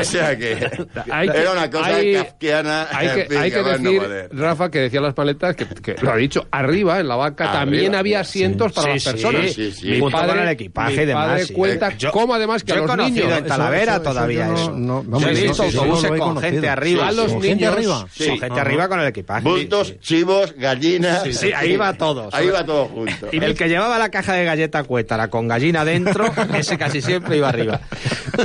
o 0.00 0.04
sea 0.04 0.36
que 0.36 0.70
Hay 1.10 1.28
que- 1.28 1.38
era 1.38 1.52
una 1.52 1.70
cosa 1.70 1.86
hay- 1.96 2.14
kafkiana. 2.14 2.88
Hay 2.92 3.08
en 3.08 3.14
que, 3.14 3.24
fin, 3.26 3.38
hay 3.38 3.50
que 3.50 3.62
no 3.62 3.68
decir, 3.68 4.00
poder. 4.02 4.28
Rafa, 4.32 4.70
que 4.70 4.78
decía 4.80 5.00
las 5.00 5.14
paletas, 5.14 5.56
que, 5.56 5.66
que 5.66 5.94
lo 6.00 6.12
ha 6.12 6.16
dicho, 6.16 6.46
arriba 6.50 7.00
en 7.00 7.08
la 7.08 7.16
vaca 7.16 7.44
Arriba, 7.44 7.60
también 7.60 7.94
había 7.94 8.22
sí. 8.24 8.38
asientos 8.44 8.72
para 8.72 8.88
Sí, 8.88 8.92
las 8.94 9.02
sí, 9.02 9.10
personas. 9.10 9.52
sí, 9.52 9.72
sí. 9.72 9.86
Mi 9.88 10.00
Junto 10.00 10.16
padre, 10.16 10.28
con 10.32 10.38
el 10.40 10.48
equipaje 10.48 10.96
mi 11.00 11.06
demás, 11.06 11.26
padre 11.26 11.44
sí. 11.46 11.52
cuenta 11.54 11.88
Eh, 11.88 11.94
yo- 11.98 12.10
cómo 12.12 12.34
además 12.34 12.64
que 12.64 12.74
yo 12.74 12.84
a 12.84 12.96
los 12.96 13.10
niños... 13.10 13.32
en 13.38 13.46
Talavera 13.46 14.02
todavía 14.02 14.46
no- 14.48 14.54
eso. 14.54 14.72
no- 14.72 15.20
Yo 15.20 15.28
he 15.28 15.32
visto 15.34 15.64
sí, 15.70 15.76
no 15.76 15.82
autobuses 15.82 16.10
con 16.20 16.38
gente 16.40 16.68
arriba. 16.68 17.08
A 17.08 17.12
los 17.12 17.32
¿Con 17.32 17.42
gente 17.42 17.56
niños- 17.56 17.72
arriba? 17.74 17.98
Con 18.00 18.08
Sí. 18.10 18.38
gente 18.38 18.60
arriba 18.60 18.88
con 18.88 19.00
el 19.00 19.06
equipaje. 19.08 19.48
Bultos, 19.48 19.86
Sí, 19.88 19.92
sí. 19.94 19.98
chivos, 20.00 20.52
gallinas. 20.56 21.22
Sí, 21.30 21.52
ahí 21.52 21.76
va 21.76 21.92
todo. 21.94 22.28
Ahí 22.32 22.48
va 22.48 22.64
todo 22.64 22.73
junto. 22.86 23.28
Y 23.32 23.42
el 23.42 23.54
que 23.54 23.68
llevaba 23.68 23.98
la 23.98 24.10
caja 24.10 24.34
de 24.34 24.44
galleta 24.44 24.82
cuétara 24.84 25.28
con 25.28 25.48
gallina 25.48 25.84
dentro, 25.84 26.26
ese 26.54 26.76
casi 26.78 27.00
siempre 27.00 27.36
iba 27.36 27.48
arriba. 27.48 27.80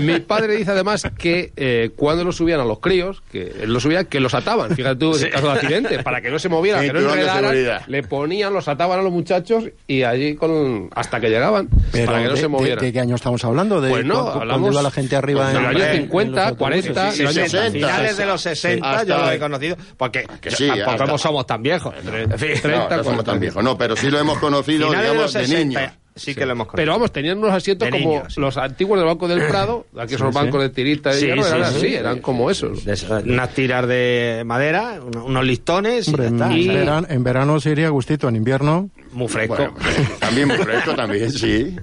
Mi 0.02 0.20
padre 0.20 0.56
dice 0.56 0.72
además 0.72 1.04
que 1.18 1.52
eh, 1.56 1.92
cuando 1.96 2.24
los 2.24 2.36
subían 2.38 2.60
a 2.60 2.66
los 2.66 2.80
críos, 2.80 3.22
que 3.32 3.54
los 3.66 3.84
subía, 3.84 4.04
que 4.06 4.20
los 4.20 4.34
ataban. 4.34 4.76
Fíjate 4.76 4.96
tú, 4.98 5.16
en 5.18 5.30
caso 5.32 5.48
de 5.48 5.54
accidente, 5.54 6.04
para 6.04 6.22
que 6.22 6.30
no 6.30 6.40
se 6.40 6.50
movieran, 6.50 6.82
que 6.86 6.94
no 6.94 7.00
de 7.02 7.06
enredaran, 7.22 7.82
le 7.88 8.04
ponían, 8.04 8.54
los 8.54 8.68
ataban 8.68 9.00
a 9.00 9.02
los 9.02 9.12
muchachos 9.12 9.66
y 9.88 10.04
allí 10.04 10.36
con 10.36 10.90
hasta 10.96 11.20
que 11.20 11.30
llegaban, 11.30 11.70
Pero 11.92 12.06
para 12.06 12.20
que 12.20 12.26
no 12.26 12.32
de, 12.32 12.36
se 12.38 12.42
de- 12.44 12.48
movieran. 12.48 12.86
¿De 12.86 12.94
qué 12.94 13.00
año 13.00 13.16
estamos 13.16 13.44
hablando? 13.44 13.82
¿De 13.82 13.90
Pues 13.90 14.06
no, 14.06 14.24
cuando 14.24 14.42
hablamos 14.42 14.72
iba 14.74 14.82
la 14.82 14.92
gente 14.92 15.16
arriba 15.16 15.50
de 15.50 15.58
en, 15.58 15.64
los 15.64 15.70
años 15.76 15.82
en- 15.84 15.90
en 15.96 16.02
50, 16.04 16.50
los 16.50 16.58
40, 16.58 16.90
autobuses? 16.90 17.16
sí, 17.18 17.24
los 17.24 17.34
sí, 17.34 17.40
años 17.40 17.52
60. 17.52 17.72
Finales 17.88 18.18
de 18.18 18.26
los 18.26 18.42
60 18.42 18.90
Hasta- 18.92 19.04
yo 19.06 19.18
lo 19.18 19.32
he 19.32 19.40
conocido. 19.40 19.78
Porque 19.98 20.26
Que 20.42 20.52
sí, 20.52 20.68
tampoco 20.68 20.92
hasta- 21.04 21.18
somos 21.18 21.46
tan 21.48 21.62
viejos. 21.64 21.94
No, 22.04 22.12
30, 22.12 22.28
no 22.28 22.36
somos 22.38 23.04
40. 23.04 23.24
tan 23.24 23.40
viejos, 23.40 23.64
no, 23.64 23.78
pero 23.78 23.96
sí 23.96 24.10
lo 24.10 24.19
hemos 24.20 24.38
conocido, 24.40 24.92
de 24.92 24.98
digamos, 24.98 25.34
de 25.34 25.46
60 25.46 25.60
niños. 25.80 25.94
sí 26.16 26.36
que 26.36 26.46
lo 26.46 26.52
hemos 26.52 26.68
conocido. 26.68 26.76
Pero 26.78 26.92
vamos, 26.94 27.12
tenían 27.12 27.38
unos 27.38 27.52
asientos 27.52 27.86
De 27.88 27.92
como 27.92 28.10
niños, 28.16 28.34
sí. 28.34 28.42
los 28.42 28.58
antiguos 28.58 29.00
del 29.00 29.08
Banco 29.08 29.28
del 29.28 29.48
Prado, 29.48 29.86
aquí 29.98 30.16
esos 30.16 30.34
bancos 30.34 30.62
de 30.62 30.70
tirita 30.70 31.12
y 31.12 31.20
Sí, 31.20 31.26
hierro, 31.28 31.44
sí, 31.44 31.50
eran 31.50 31.72
sí. 31.72 31.78
así, 31.78 31.94
eran 31.96 32.20
como 32.20 32.50
esos. 32.52 32.84
De 32.86 32.94
eso, 32.94 33.20
unas 33.26 33.50
tiras 33.54 33.88
de 33.88 34.44
madera, 34.46 35.00
uno- 35.06 35.26
unos 35.26 35.46
listones 35.46 36.08
y 36.08 36.12
Hombre, 36.12 36.30
ya 36.38 36.52
en, 36.52 36.68
verano, 36.68 37.08
en 37.10 37.24
verano 37.24 37.60
se 37.60 37.72
iría 37.72 37.90
gustito, 37.90 38.28
en 38.30 38.36
invierno... 38.36 38.90
Muy 39.12 39.28
fresco. 39.28 39.56
Bueno, 39.56 39.74
también 40.20 40.48
muy 40.50 40.58
fresco, 40.58 40.94
también, 40.96 41.32
sí. 41.32 41.76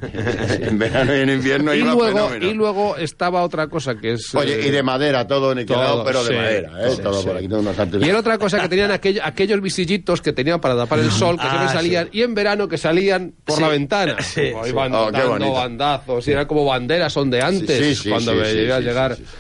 En 0.60 0.78
verano 0.78 1.16
y 1.16 1.20
en 1.20 1.30
invierno 1.30 1.74
y 1.74 1.78
iba 1.80 1.92
luego 1.94 2.28
fenómeno. 2.28 2.46
y 2.46 2.54
luego 2.54 2.96
estaba 2.96 3.42
otra 3.42 3.66
cosa 3.68 3.96
que 3.96 4.12
es 4.12 4.34
Oye, 4.34 4.60
eh, 4.64 4.68
y 4.68 4.70
de 4.70 4.82
madera, 4.82 5.26
todo 5.26 5.54
niquelado, 5.54 5.94
todo, 5.94 6.04
pero 6.04 6.24
de 6.24 6.36
madera, 6.36 6.70
¿eh? 6.86 6.90
sí, 6.94 7.02
todo 7.02 7.20
sí. 7.20 7.26
por 7.26 7.36
aquí, 7.36 7.48
antes- 7.80 8.02
y 8.02 8.08
era 8.08 8.18
otra 8.20 8.38
cosa 8.38 8.60
que 8.60 8.68
tenían 8.68 8.90
aquello- 8.92 9.22
aquellos 9.24 9.60
visillitos 9.60 10.22
que 10.22 10.32
tenían 10.32 10.60
para 10.60 10.76
tapar 10.76 11.00
el 11.00 11.10
sol, 11.10 11.36
que 11.36 11.42
siempre 11.48 11.68
Ah, 11.68 11.72
salían, 11.72 12.08
y 12.12 12.22
en 12.22 12.34
verano 12.34 12.68
que 12.68 12.78
salían 12.78 13.34
por 13.44 13.56
Sí. 13.56 13.62
la 13.62 13.68
ventana. 13.68 14.16
Sí, 14.22 14.52
iban 14.68 14.94
Oh, 14.94 15.06
qué 15.10 15.18
dando 15.18 15.52
bandazos, 15.52 16.28
y 16.28 16.32
era 16.32 16.46
como 16.46 16.64
banderas 16.64 17.16
ondeantes 17.16 17.78
Sí, 17.78 17.94
sí, 17.96 18.02
sí, 18.04 18.08
cuando 18.10 18.32
sí, 18.32 18.38
me 18.38 18.44
sí, 18.46 18.54
llegué 18.56 18.72
a 18.72 18.78
sí, 18.78 18.84
llegar 18.84 19.16
sí, 19.16 19.22
sí. 19.24 19.30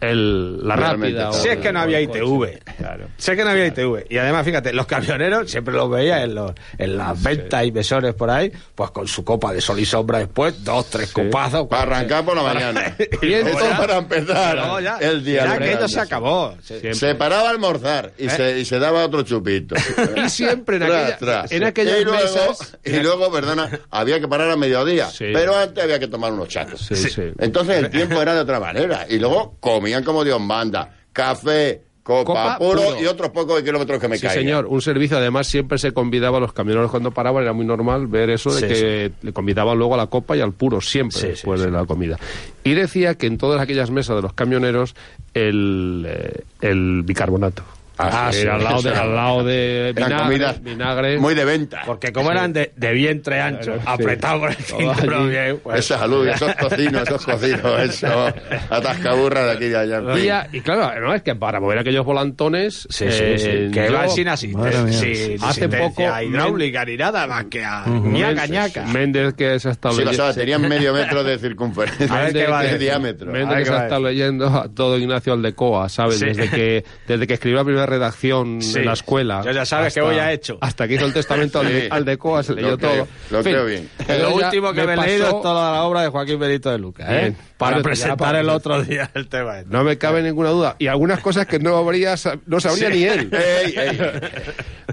El, 0.00 0.66
la 0.66 0.76
Realmente 0.76 1.18
rápida. 1.18 1.30
todo. 1.30 1.40
o 1.40 1.42
Si 1.42 1.48
es 1.48 1.56
que 1.58 1.72
no 1.72 1.80
había 1.80 2.00
ITV. 2.00 2.58
Claro. 2.76 3.08
Sé 3.16 3.36
que 3.36 3.44
no 3.44 3.50
había 3.50 3.66
ITV. 3.66 4.06
Y 4.10 4.18
además, 4.18 4.44
fíjate, 4.44 4.72
los 4.72 4.86
camioneros 4.86 5.50
siempre 5.50 5.74
los 5.74 5.90
veía 5.90 6.22
en, 6.22 6.34
los, 6.34 6.52
en 6.78 6.96
las 6.96 7.22
ventas 7.22 7.64
y 7.64 7.70
besores 7.70 8.14
por 8.14 8.30
ahí, 8.30 8.50
pues 8.74 8.90
con 8.90 9.06
su 9.08 9.24
copa 9.24 9.52
de 9.52 9.60
sol 9.60 9.78
y 9.80 9.84
sombra 9.86 10.18
después, 10.18 10.62
dos, 10.64 10.88
tres 10.90 11.12
copazos. 11.12 11.66
Para 11.68 11.82
arrancar 11.82 12.24
por 12.24 12.36
la 12.36 12.42
mañana. 12.42 12.96
Y 13.22 13.32
Esto 13.32 13.58
para 13.78 13.96
empezar 13.98 14.82
ya, 14.82 14.98
el 14.98 15.24
día. 15.24 15.44
ya 15.44 15.52
aquello 15.52 15.66
verano. 15.70 15.88
se 15.88 16.00
acabó. 16.00 16.54
Siempre. 16.62 16.94
Se 16.94 17.14
paraba 17.14 17.48
a 17.48 17.50
almorzar 17.50 18.12
y, 18.18 18.28
se, 18.28 18.58
y 18.60 18.64
se 18.64 18.78
daba 18.78 19.04
otro 19.04 19.22
chupito. 19.22 19.74
Y 20.16 20.28
siempre 20.30 20.76
en, 20.76 20.82
Tras, 20.86 21.02
aquella- 21.02 21.18
tras. 21.18 21.52
en 21.52 21.64
aquellas 21.64 22.00
y 22.00 22.04
luego, 22.04 22.18
mesas. 22.22 22.76
y 22.84 22.96
luego, 23.00 23.30
perdona, 23.32 23.70
había 23.90 24.20
que 24.20 24.28
parar 24.28 24.50
a 24.50 24.56
mediodía, 24.56 25.06
Sí. 25.10 25.26
pero 25.32 25.56
antes 25.56 25.82
había 25.82 25.98
que 25.98 26.08
tomar 26.08 26.32
unos 26.32 26.48
chatos. 26.48 26.80
Sí, 26.80 26.96
sí. 26.96 27.22
Entonces 27.38 27.76
el 27.78 27.90
tiempo 27.90 28.20
era 28.20 28.34
de 28.34 28.40
otra 28.40 28.60
manera. 28.60 29.06
Y 29.08 29.18
luego 29.18 29.56
comían 29.74 30.04
como 30.04 30.24
Dios 30.24 30.40
manda. 30.40 30.94
Café, 31.12 31.82
copa, 32.02 32.24
Copa 32.24 32.58
puro, 32.58 32.82
puro. 32.82 33.02
y 33.02 33.06
otros 33.06 33.30
pocos 33.30 33.60
kilómetros 33.62 34.00
que 34.00 34.08
me 34.08 34.16
Sí, 34.16 34.26
caigan. 34.26 34.42
señor, 34.44 34.66
un 34.66 34.80
servicio. 34.80 35.16
Además, 35.18 35.46
siempre 35.46 35.76
se 35.78 35.92
convidaba 35.92 36.38
a 36.38 36.40
los 36.40 36.52
camioneros 36.52 36.90
cuando 36.90 37.10
paraban. 37.10 37.42
Era 37.42 37.52
muy 37.52 37.66
normal 37.66 38.06
ver 38.06 38.30
eso 38.30 38.54
de 38.54 38.60
Sí, 38.60 38.66
que 38.66 39.12
le 39.22 39.32
convidaban 39.32 39.76
luego 39.76 39.94
a 39.94 39.98
la 39.98 40.06
copa 40.06 40.36
y 40.36 40.40
al 40.40 40.52
puro, 40.52 40.80
siempre 40.80 41.20
después 41.30 41.60
de 41.60 41.70
la 41.70 41.84
comida. 41.84 42.18
Y 42.64 42.74
decía 42.74 43.14
que 43.16 43.26
en 43.26 43.36
todas 43.36 43.60
aquellas 43.60 43.90
mesas 43.90 44.16
de 44.16 44.22
los 44.22 44.32
camioneros, 44.32 44.94
el, 45.34 46.06
eh, 46.08 46.44
el 46.62 47.02
bicarbonato. 47.04 47.62
Ah, 47.98 48.30
sí, 48.32 48.40
era 48.42 48.54
al 48.54 48.64
lado 48.64 48.82
de, 48.82 48.90
al 48.90 49.14
lado 49.14 49.44
de 49.44 49.92
vinagre, 49.94 50.54
vinagre. 50.62 51.18
muy 51.18 51.34
de 51.34 51.44
venta. 51.44 51.82
Porque 51.84 52.12
como 52.12 52.30
eran 52.30 52.52
de, 52.52 52.72
de 52.76 52.92
vientre 52.92 53.40
ancho, 53.40 53.74
Sí. 53.74 53.80
apretados 53.86 54.40
por 54.40 54.50
el 54.50 54.56
cinturón 54.56 55.28
bien, 55.30 55.60
pues, 55.62 55.80
Esa 55.80 55.98
salud, 55.98 56.26
esos 56.28 56.54
cocinos, 56.54 57.02
esos 57.02 57.24
cocinos, 57.24 57.80
eso. 57.80 58.32
Atascaburras 58.70 59.46
de 59.46 59.52
aquí 59.52 59.64
y 59.66 59.74
allá. 59.74 60.44
Y, 60.52 60.56
y 60.58 60.60
claro, 60.60 61.00
no, 61.00 61.14
es 61.14 61.22
que 61.22 61.34
para 61.34 61.60
mover 61.60 61.78
aquellos 61.78 62.04
volantones. 62.04 62.86
Sí, 62.90 63.06
sí, 63.10 63.38
sí, 63.38 63.48
eh, 63.48 63.70
que 63.72 63.86
yo- 63.88 63.92
van 63.94 64.10
sin 64.10 64.28
asistencia, 64.28 65.38
Hace 65.48 65.68
poco- 65.68 66.02
hidráulica 66.22 66.84
ni 66.84 66.96
nada 66.96 67.26
más 67.26 67.46
que 67.46 67.64
a 67.64 67.84
ñaca, 67.86 68.46
ñaca. 68.46 68.84
Méndez 68.86 69.34
que 69.34 69.58
se 69.58 69.68
ha 69.68 69.72
estado 69.72 69.94
Sí, 69.94 70.00
lo 70.00 70.06
leyendo- 70.10 70.22
sabes, 70.22 70.36
tenían 70.36 70.62
medio 70.68 70.92
metro 70.92 71.24
de 71.24 71.38
circunferencia. 71.38 72.06
A 72.14 72.20
ver 72.22 72.32
qué 72.32 72.46
va 72.46 72.62
de 72.62 72.78
diámetro. 72.78 73.32
Méndez 73.32 73.58
que 73.58 73.64
se 73.66 73.76
estado 73.78 74.02
leyendo 74.02 74.46
a 74.48 74.68
todo 74.68 74.98
Ignacio 74.98 75.32
Aldecoa, 75.32 75.88
¿sabes? 75.88 76.18
Sí. 76.18 76.26
Desde, 76.26 76.50
que, 76.50 76.84
desde 77.06 77.26
que 77.26 77.34
escribió 77.34 77.58
la 77.58 77.64
primera 77.64 77.86
redacción 77.88 78.62
Sí. 78.62 78.78
en 78.78 78.86
la 78.86 78.92
escuela. 78.92 79.42
Yo 79.44 79.50
ya 79.52 79.64
sabes 79.66 79.94
que 79.94 80.00
voy 80.00 80.16
a 80.18 80.32
hecho. 80.32 80.58
Hasta 80.60 80.86
que 80.86 80.94
hizo 80.94 81.06
el 81.06 81.12
testamento 81.12 81.62
de 81.64 81.82
Sí. 81.82 81.88
Aldecoa, 81.90 82.42
se 82.42 82.54
leyó 82.54 82.70
Lo 82.70 82.78
creo, 82.78 82.90
todo. 82.90 83.08
lo 83.30 83.38
En 83.38 83.44
fin, 83.44 83.52
creo 83.52 83.64
bien. 83.66 83.88
Lo 84.20 84.34
último 84.34 84.72
que 84.72 84.84
me 84.84 84.92
he 84.92 84.96
pasó- 84.96 85.08
leído 85.08 85.26
es 85.26 85.42
toda 85.42 85.72
la 85.72 85.82
obra 85.84 86.02
de 86.02 86.08
Joaquín 86.08 86.38
Benito 86.38 86.70
de 86.70 86.78
Lucas, 86.78 87.08
¿eh? 87.10 87.18
Bien. 87.20 87.36
Para 87.56 87.76
Pero 87.76 87.84
presentar 87.84 88.16
para- 88.18 88.40
el 88.40 88.48
otro 88.50 88.82
día 88.84 89.10
el 89.14 89.28
tema. 89.28 89.58
este. 89.58 89.70
No 89.72 89.82
me 89.82 89.98
cabe 89.98 90.22
ninguna 90.22 90.50
duda. 90.50 90.76
Y 90.78 90.86
algunas 90.86 91.20
cosas 91.20 91.46
que 91.46 91.58
no 91.58 91.76
habría, 91.76 92.14
no 92.46 92.60
sabría 92.60 92.88
ni 92.90 93.02
él. 93.04 93.30
Ey, 93.64 93.74
ey. 93.76 93.98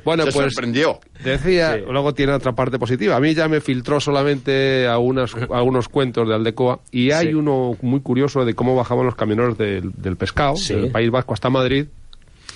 Bueno, 0.04 0.26
Se 0.26 0.32
pues 0.32 0.54
sorprendió. 0.54 1.00
Decía, 1.24 1.78
luego 1.78 2.14
tiene 2.14 2.34
otra 2.34 2.54
parte 2.54 2.78
positiva. 2.80 3.16
A 3.16 3.20
mí 3.20 3.34
ya 3.34 3.48
me 3.48 3.62
filtró 3.62 4.00
solamente 4.00 4.88
algunas, 4.88 5.34
algunos 5.52 5.88
cuentos 5.90 6.28
de 6.28 6.36
Aldecoa 6.36 6.80
y 6.92 7.12
hay 7.12 7.28
Sí. 7.28 7.34
uno 7.34 7.78
muy 7.82 8.02
curioso 8.02 8.46
de 8.46 8.54
cómo 8.56 8.76
bajaban 8.76 9.06
los 9.06 9.16
camioneros 9.16 9.58
del, 9.58 9.92
del 9.96 10.16
pescado, 10.18 10.56
Sí. 10.58 10.74
del 10.74 10.92
País 10.92 11.10
Vasco 11.12 11.34
hasta 11.34 11.50
Madrid 11.50 11.86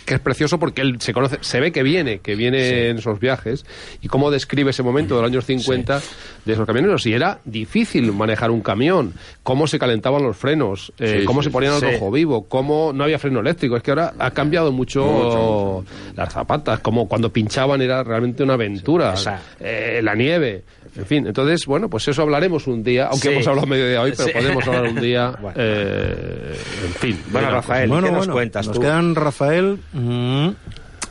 que 0.09 0.15
es 0.15 0.21
precioso 0.21 0.57
porque 0.57 0.81
él 0.81 0.95
se 0.99 1.13
conoce, 1.13 1.37
se 1.41 1.59
ve 1.59 1.71
que 1.71 1.83
viene, 1.83 2.17
que 2.17 2.33
viene 2.33 2.89
en 2.89 2.97
esos 2.97 3.19
viajes 3.19 3.63
y 4.01 4.07
cómo 4.07 4.31
describe 4.31 4.71
ese 4.71 4.81
momento 4.81 5.15
de 5.15 5.21
los 5.21 5.29
años 5.29 5.45
50 5.45 6.01
de 6.45 6.53
esos 6.53 6.65
camioneros. 6.65 7.05
Y 7.05 7.13
era 7.13 7.39
difícil 7.45 8.11
manejar 8.11 8.49
un 8.49 8.61
camión, 8.61 9.13
cómo 9.43 9.67
se 9.67 9.77
calentaban 9.77 10.23
los 10.23 10.35
frenos, 10.35 10.91
eh, 10.97 11.19
Sí, 11.19 11.25
cómo 11.25 11.43
sí, 11.43 11.49
se 11.49 11.51
ponían 11.51 11.73
al 11.73 11.79
sí. 11.81 11.85
rojo 11.91 12.09
vivo, 12.09 12.47
cómo 12.47 12.91
no 12.91 13.03
había 13.03 13.19
freno 13.19 13.39
eléctrico. 13.41 13.77
Es 13.77 13.83
que 13.83 13.91
ahora 13.91 14.13
ha 14.17 14.31
cambiado 14.31 14.71
mucho, 14.71 15.85
las 16.15 16.33
zapatas, 16.33 16.79
como 16.79 17.07
cuando 17.07 17.31
pinchaban 17.31 17.79
era 17.83 18.03
realmente 18.03 18.41
una 18.41 18.55
aventura. 18.55 19.13
Eh, 19.59 19.99
la 20.03 20.15
nieve, 20.15 20.63
en 20.95 21.05
fin. 21.05 21.27
Entonces, 21.27 21.67
bueno, 21.67 21.87
pues 21.87 22.07
eso 22.07 22.23
hablaremos 22.23 22.65
un 22.65 22.81
día, 22.81 23.05
aunque 23.11 23.27
Sí. 23.27 23.33
hemos 23.35 23.47
hablado 23.47 23.67
medio 23.67 23.87
día 23.87 24.01
hoy, 24.01 24.13
pero 24.17 24.23
Sí. 24.27 24.33
podemos 24.33 24.67
hablar 24.67 24.83
un 24.87 24.99
día. 24.99 25.33
Bueno. 25.39 25.55
eh, 25.61 26.55
en 26.85 26.93
fin. 26.93 27.19
Bueno, 27.31 27.47
Venga, 27.47 27.59
Rafael, 27.61 27.85
¿y 27.87 27.91
bueno, 27.91 28.07
qué 28.07 28.11
nos 28.11 28.17
bueno, 28.21 28.33
cuentas 28.33 28.65
nos 28.67 28.75
tú? 28.75 28.81
quedan, 28.81 29.13
Rafael, 29.15 29.77
mm, 29.99 30.55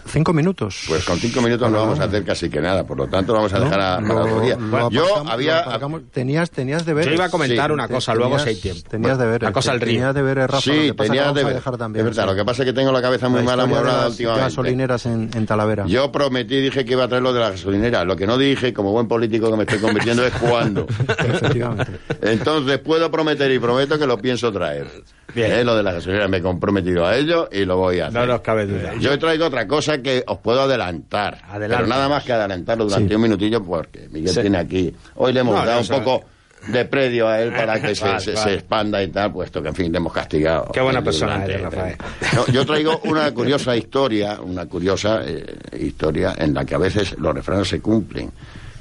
cinco 0.07 0.33
minutos. 0.33 0.85
Pues 0.89 1.05
con 1.05 1.19
cinco 1.19 1.43
minutos 1.43 1.71
no 1.71 1.81
vamos 1.81 2.01
a 2.01 2.05
hacer 2.05 2.25
casi 2.25 2.49
que 2.49 2.61
nada, 2.63 2.83
por 2.85 2.97
lo 2.97 3.07
tanto 3.09 3.33
lo 3.33 3.41
vamos 3.41 3.53
a 3.53 3.61
dejar 3.61 3.81
a, 3.81 4.01
No, 4.01 4.17
otro 4.23 4.41
día. 4.41 4.57
lo 4.57 4.91
Yo 4.91 5.05
aparcamos- 5.05 5.31
había... 5.33 5.59
aparcamos. 5.61 6.03
tenías, 6.11 6.51
tenías 6.51 6.87
deberes. 6.87 7.11
Yo 7.11 7.15
iba 7.17 7.27
a 7.27 7.31
comentar 7.31 7.67
Sí, 7.69 7.73
una 7.75 7.89
cosa, 7.89 8.15
luego 8.15 8.37
tenías- 8.37 8.43
si 8.45 8.49
hay 8.49 8.57
tiempo. 8.57 8.89
Tenías 8.91 9.19
deberes. 9.19 9.43
La 9.43 9.53
cosa 9.53 9.73
al 9.73 9.81
río. 9.81 9.93
Tenías 9.97 10.15
deberes, 10.15 10.47
Rafa. 10.51 10.61
sí, 10.63 10.71
lo 10.71 10.83
que 10.83 10.95
pasa 10.95 10.95
es 10.95 10.97
que 10.97 11.05
tenía 11.13 11.23
vamos 11.25 11.37
a 11.37 11.41
deber. 11.41 11.55
dejar 11.57 11.77
también. 11.77 12.01
es 12.07 12.11
verdad, 12.11 12.23
sí. 12.23 12.31
lo 12.31 12.37
que 12.37 12.45
pasa 12.47 12.63
es 12.63 12.67
que 12.67 12.73
tengo 12.73 12.93
la 12.93 13.03
cabeza 13.03 13.29
muy 13.29 13.41
La 13.41 13.45
mala, 13.45 13.67
muy 13.67 13.77
hablada 13.79 14.03
las 14.05 14.11
últimamente. 14.13 14.45
gasolineras 14.45 15.07
en, 15.07 15.31
en 15.35 15.47
Talavera. 15.47 15.85
Yo 15.87 16.11
prometí, 16.11 16.59
dije 16.59 16.85
que 16.87 16.93
iba 16.93 17.05
a 17.05 17.09
traer 17.09 17.23
lo 17.23 17.33
de 17.35 17.41
la 17.41 17.51
gasolinera. 17.51 18.05
Lo 18.05 18.17
que 18.17 18.27
no 18.27 18.39
dije, 18.39 18.73
como 18.73 18.93
buen 18.93 19.09
político 19.09 19.51
que 19.51 19.57
me 19.59 19.65
estoy 19.65 19.79
convirtiendo, 19.79 20.25
es 20.25 20.33
cuándo. 20.35 20.87
Efectivamente. 21.19 21.93
Entonces 22.23 22.79
puedo 22.79 23.11
prometer 23.11 23.51
y 23.53 23.59
prometo 23.59 23.99
que 23.99 24.07
lo 24.07 24.17
pienso 24.19 24.51
traer. 24.53 24.87
Bien. 25.35 25.53
Eh, 25.53 25.65
lo 25.65 25.77
de 25.77 25.83
la 25.83 25.93
gasolina 25.93 26.27
me 26.27 26.39
he 26.39 26.43
comprometido 26.43 27.05
a 27.07 27.15
ello 27.17 27.49
y 27.53 27.65
lo 27.65 27.77
voy 27.77 28.01
a 28.01 28.07
hacer. 28.07 28.21
No 28.21 28.27
nos 28.27 28.41
cabe 28.41 28.67
duda. 28.67 28.95
Yo 28.99 29.13
he 29.13 29.19
traído 29.19 29.47
otra 29.47 29.67
cosa 29.69 29.99
que 29.99 30.25
os 30.27 30.39
puedo 30.39 30.63
adelantar. 30.63 31.39
Adelante. 31.49 31.77
Pero 31.77 31.87
nada 31.87 32.09
más 32.09 32.25
que 32.25 32.33
adelantarlo 32.33 32.85
durante 32.85 33.09
Sí. 33.11 33.15
un 33.15 33.23
minutillo 33.23 33.63
porque 33.63 34.09
Miguel 34.11 34.33
Sí. 34.33 34.41
tiene 34.41 34.59
aquí. 34.59 34.95
Hoy 35.17 35.33
le 35.35 35.41
hemos 35.41 35.55
No, 35.55 35.65
dado 35.67 35.81
un 35.81 35.85
sabe. 35.85 36.01
poco 36.03 36.25
de 36.69 36.85
predio 36.87 37.29
a 37.29 37.41
él 37.41 37.53
para 37.53 37.81
que 37.81 37.95
se, 37.95 38.05
Vale, 38.05 38.21
se- 38.21 38.33
vale. 38.33 38.51
se 38.51 38.55
expanda 38.55 39.03
y 39.03 39.09
tal, 39.09 39.31
puesto 39.33 39.63
que 39.63 39.69
en 39.69 39.75
fin 39.75 39.93
le 39.93 39.99
hemos 39.99 40.13
castigado. 40.15 40.73
Qué 40.73 40.81
buena 40.81 41.03
persona 41.03 41.45
eres, 41.45 41.61
Rafael. 41.61 41.97
No, 42.35 42.47
yo 42.47 42.65
traigo 42.67 42.99
una 43.05 43.31
curiosa 43.33 43.77
historia, 43.77 44.41
una 44.41 44.67
curiosa 44.67 45.21
eh, 45.25 45.45
historia 45.79 46.35
en 46.39 46.55
la 46.55 46.65
que 46.65 46.75
a 46.75 46.79
veces 46.79 47.15
los 47.19 47.35
refranes 47.35 47.69
se 47.69 47.81
cumplen. 47.81 48.31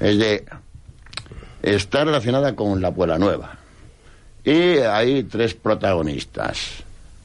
Es 0.00 0.18
de 0.18 0.44
está 1.62 2.04
relacionada 2.04 2.54
con 2.56 2.80
la 2.80 2.90
Puebla 2.92 3.18
Nueva. 3.18 3.57
Y 4.48 4.78
hay 4.78 5.24
tres 5.24 5.52
protagonistas, 5.52 6.82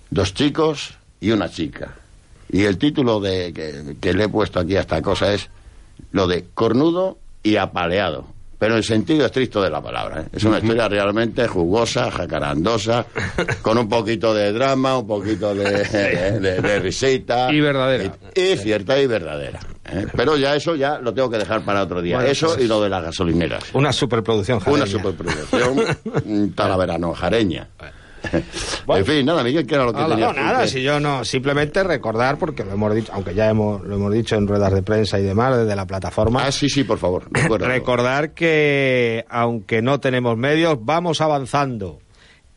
dos 0.10 0.34
chicos 0.34 0.96
y 1.22 1.32
una 1.32 1.50
chica. 1.50 1.96
Y 2.50 2.64
el 2.64 2.78
título 2.78 3.22
de, 3.22 3.54
que, 3.54 3.96
que 4.02 4.14
le 4.14 4.26
he 4.26 4.28
puesto 4.28 4.60
aquí 4.60 4.76
a 4.76 4.82
esta 4.82 5.02
cosa 5.02 5.34
es 5.34 5.50
lo 6.12 6.28
de 6.28 6.44
cornudo 6.54 7.18
y 7.42 7.56
apaleado. 7.56 8.28
Pero 8.64 8.76
en 8.76 8.78
el 8.78 8.84
sentido 8.86 9.26
estricto 9.26 9.62
de 9.62 9.70
la 9.70 9.82
palabra. 9.82 10.22
¿eh? 10.22 10.26
Es 10.32 10.42
una 10.46 10.58
historia 10.60 10.88
realmente 10.88 11.46
jugosa, 11.50 12.10
jacarandosa, 12.10 13.06
con 13.62 13.78
un 13.78 13.90
poquito 13.90 14.34
de 14.34 14.54
drama, 14.54 14.98
un 15.00 15.06
poquito 15.06 15.54
de, 15.54 15.64
de- 16.40 16.62
de 16.62 16.80
risita. 16.80 17.52
Y 17.52 17.60
verdadera. 17.60 18.16
Y, 18.34 18.42
y 18.42 18.58
cierta 18.58 18.98
y 19.02 19.06
verdadera. 19.08 19.60
¿eh? 19.92 20.08
Pero 20.16 20.38
ya 20.38 20.56
eso 20.56 20.76
ya 20.76 20.98
lo 21.00 21.14
tengo 21.14 21.30
que 21.30 21.40
dejar 21.40 21.66
para 21.66 21.84
otro 21.84 22.02
día. 22.02 22.16
Bueno, 22.16 22.32
eso 22.32 22.54
pues- 22.54 22.62
y 22.64 22.68
lo 22.70 22.82
de 22.82 22.88
las 22.88 23.04
gasolineras. 23.04 23.66
Una 23.74 23.92
superproducción, 23.92 24.60
Una 24.66 24.86
jareña. 24.86 24.88
superproducción 24.88 25.98
mm, 26.24 26.48
talaverano, 26.56 27.14
jareña. 27.14 27.68
En 28.88 29.06
fin, 29.06 29.26
nada, 29.26 29.44
Miguel, 29.44 29.66
¿qué 29.66 29.76
era 29.76 29.86
lo 29.86 29.94
que 29.94 30.04
tenía 30.04 30.28
No, 30.28 30.34
nada, 30.34 30.68
si 30.68 30.82
yo 30.82 31.00
no, 31.00 31.24
simplemente 31.26 31.84
recordar, 31.84 32.38
porque 32.38 32.64
lo 32.64 32.72
hemos 32.72 32.94
dicho, 32.94 33.12
aunque 33.14 33.34
ya 33.34 33.50
hemos, 33.50 33.82
lo 33.84 33.96
hemos 33.96 34.14
dicho 34.14 34.36
en 34.36 34.48
ruedas 34.48 34.74
de 34.74 34.84
prensa 34.84 35.20
y 35.20 35.24
demás, 35.24 35.58
desde 35.58 35.76
la 35.76 35.86
plataforma, 35.86 36.46
Ah, 36.46 36.52
sí, 36.52 36.70
sí, 36.70 36.84
por 36.84 36.98
favor, 36.98 37.26
recordar 37.60 38.34
que 38.34 39.26
aunque 39.30 39.82
no 39.82 40.00
tenemos 40.00 40.38
medios, 40.38 40.78
vamos 40.82 41.22
avanzando. 41.22 42.00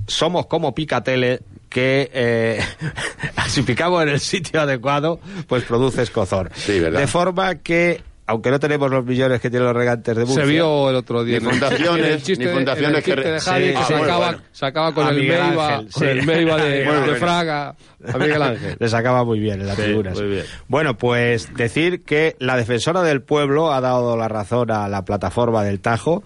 Somos 0.07 0.47
como 0.47 0.75
Picatele 0.75 1.41
que 1.69 2.11
eh, 2.13 2.61
si 3.49 3.63
picamos 3.63 4.03
en 4.03 4.11
el 4.11 4.21
sitio 4.21 4.61
adecuado, 4.61 5.21
pues 5.47 5.65
produce 5.65 6.03
escozor. 6.03 6.51
Sí, 6.55 6.79
¿verdad? 6.81 7.01
De 7.01 7.07
forma 7.07 7.57
que, 7.57 8.03
aunque 8.27 8.51
no 8.51 8.59
tenemos 8.61 8.91
los 8.91 9.05
millones 9.05 9.41
que 9.41 9.51
tienen 9.51 9.67
los 9.69 9.77
regantes 9.77 10.17
de 10.17 10.25
Murcia, 10.25 10.45
Se 10.45 10.51
vio 10.51 10.91
el 10.91 10.97
otro 10.97 11.23
día. 11.25 11.39
Ni 11.39 11.47
fundaciones, 11.47 12.07
el 12.07 12.23
chiste 12.23 12.45
ni 12.45 12.51
de- 12.51 12.57
fundaciones 12.57 13.05
que 13.05 13.15
de 13.17 13.41
Javi, 13.41 13.65
Sí, 13.67 13.71
que 13.73 13.77
ah, 13.79 13.85
se, 13.87 13.95
muy 13.95 14.03
acaba, 14.05 14.27
bueno. 14.27 14.43
se 14.53 14.67
acaba 14.67 14.95
con 14.95 15.07
A 15.07 15.11
el 15.11 15.17
Miguel 15.17 15.43
Meiva, 15.43 15.77
con 15.77 15.93
sí. 15.93 16.05
el 16.05 16.27
Meiva 16.27 16.57
de, 16.57 16.63
Muy 16.85 16.95
de 16.95 17.01
bueno. 17.01 17.15
Fraga, 17.17 17.69
a 18.13 18.19
Miguel 18.19 18.43
Ángel. 18.43 18.77
Le 18.79 18.89
sacaba 18.89 19.25
muy 19.25 19.39
bien 19.39 19.61
en 19.61 19.67
las 19.69 19.77
Sí, 19.77 19.83
figuras. 19.83 20.15
muy 20.19 20.27
bien. 20.29 20.45
Bueno, 20.69 20.97
pues 20.99 21.55
decir 21.55 22.03
que 22.05 22.37
la 22.41 22.57
defensora 22.57 23.03
del 23.03 23.23
pueblo 23.23 23.73
ha 23.73 23.81
dado 23.81 24.17
la 24.17 24.29
razón 24.29 24.71
a 24.71 24.89
la 24.89 25.05
plataforma 25.05 25.63
del 25.65 25.81
Tajo 25.81 26.23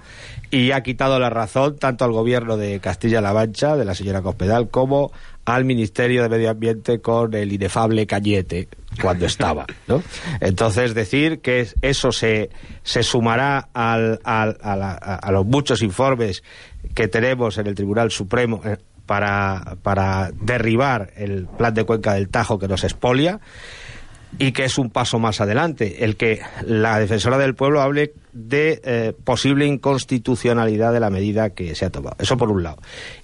y 0.50 0.72
ha 0.72 0.82
quitado 0.82 1.18
la 1.20 1.30
razón 1.30 1.76
tanto 1.78 2.04
al 2.04 2.12
gobierno 2.12 2.56
de 2.56 2.80
Castilla-La 2.80 3.32
Mancha, 3.32 3.76
de 3.76 3.84
la 3.84 3.94
señora 3.94 4.20
Cospedal, 4.22 4.68
como 4.68 5.12
al 5.56 5.64
Ministerio 5.64 6.22
de 6.22 6.28
Medio 6.28 6.50
Ambiente 6.50 7.00
con 7.00 7.34
el 7.34 7.52
inefable 7.52 8.06
Cañete 8.06 8.68
cuando 9.00 9.26
estaba. 9.26 9.66
¿no? 9.86 10.02
Entonces, 10.40 10.94
decir 10.94 11.40
que 11.40 11.60
es- 11.60 11.74
eso 11.82 12.12
se, 12.12 12.50
se 12.82 13.02
sumará 13.02 13.68
al- 13.72 14.20
al- 14.24 14.58
a, 14.62 14.76
la- 14.76 15.20
los 15.30 15.46
muchos 15.46 15.82
informes 15.82 16.42
que 16.94 17.08
tenemos 17.08 17.58
en 17.58 17.66
el 17.66 17.74
Tribunal 17.74 18.10
Supremo 18.10 18.60
eh, 18.64 18.76
para, 19.06 19.76
para 19.82 20.30
derribar 20.40 21.10
el 21.16 21.46
plan 21.46 21.74
de 21.74 21.84
cuenca 21.84 22.14
del 22.14 22.28
Tajo 22.28 22.58
que 22.58 22.68
nos 22.68 22.84
expolia 22.84 23.40
y 24.38 24.52
que 24.52 24.64
es 24.64 24.78
un 24.78 24.90
paso 24.90 25.18
más 25.18 25.40
adelante, 25.40 26.04
el 26.04 26.16
que 26.16 26.40
la 26.64 27.00
defensora 27.00 27.36
del 27.36 27.56
pueblo 27.56 27.80
hable 27.80 28.12
de 28.32 28.80
eh, 28.84 29.12
posible 29.24 29.66
inconstitucionalidad 29.66 30.92
de 30.92 31.00
la 31.00 31.10
medida 31.10 31.50
que 31.50 31.74
se 31.74 31.84
ha 31.84 31.90
tomado. 31.90 32.16
Eso 32.18 32.36
por 32.36 32.50
un 32.50 32.62
lado. 32.62 32.78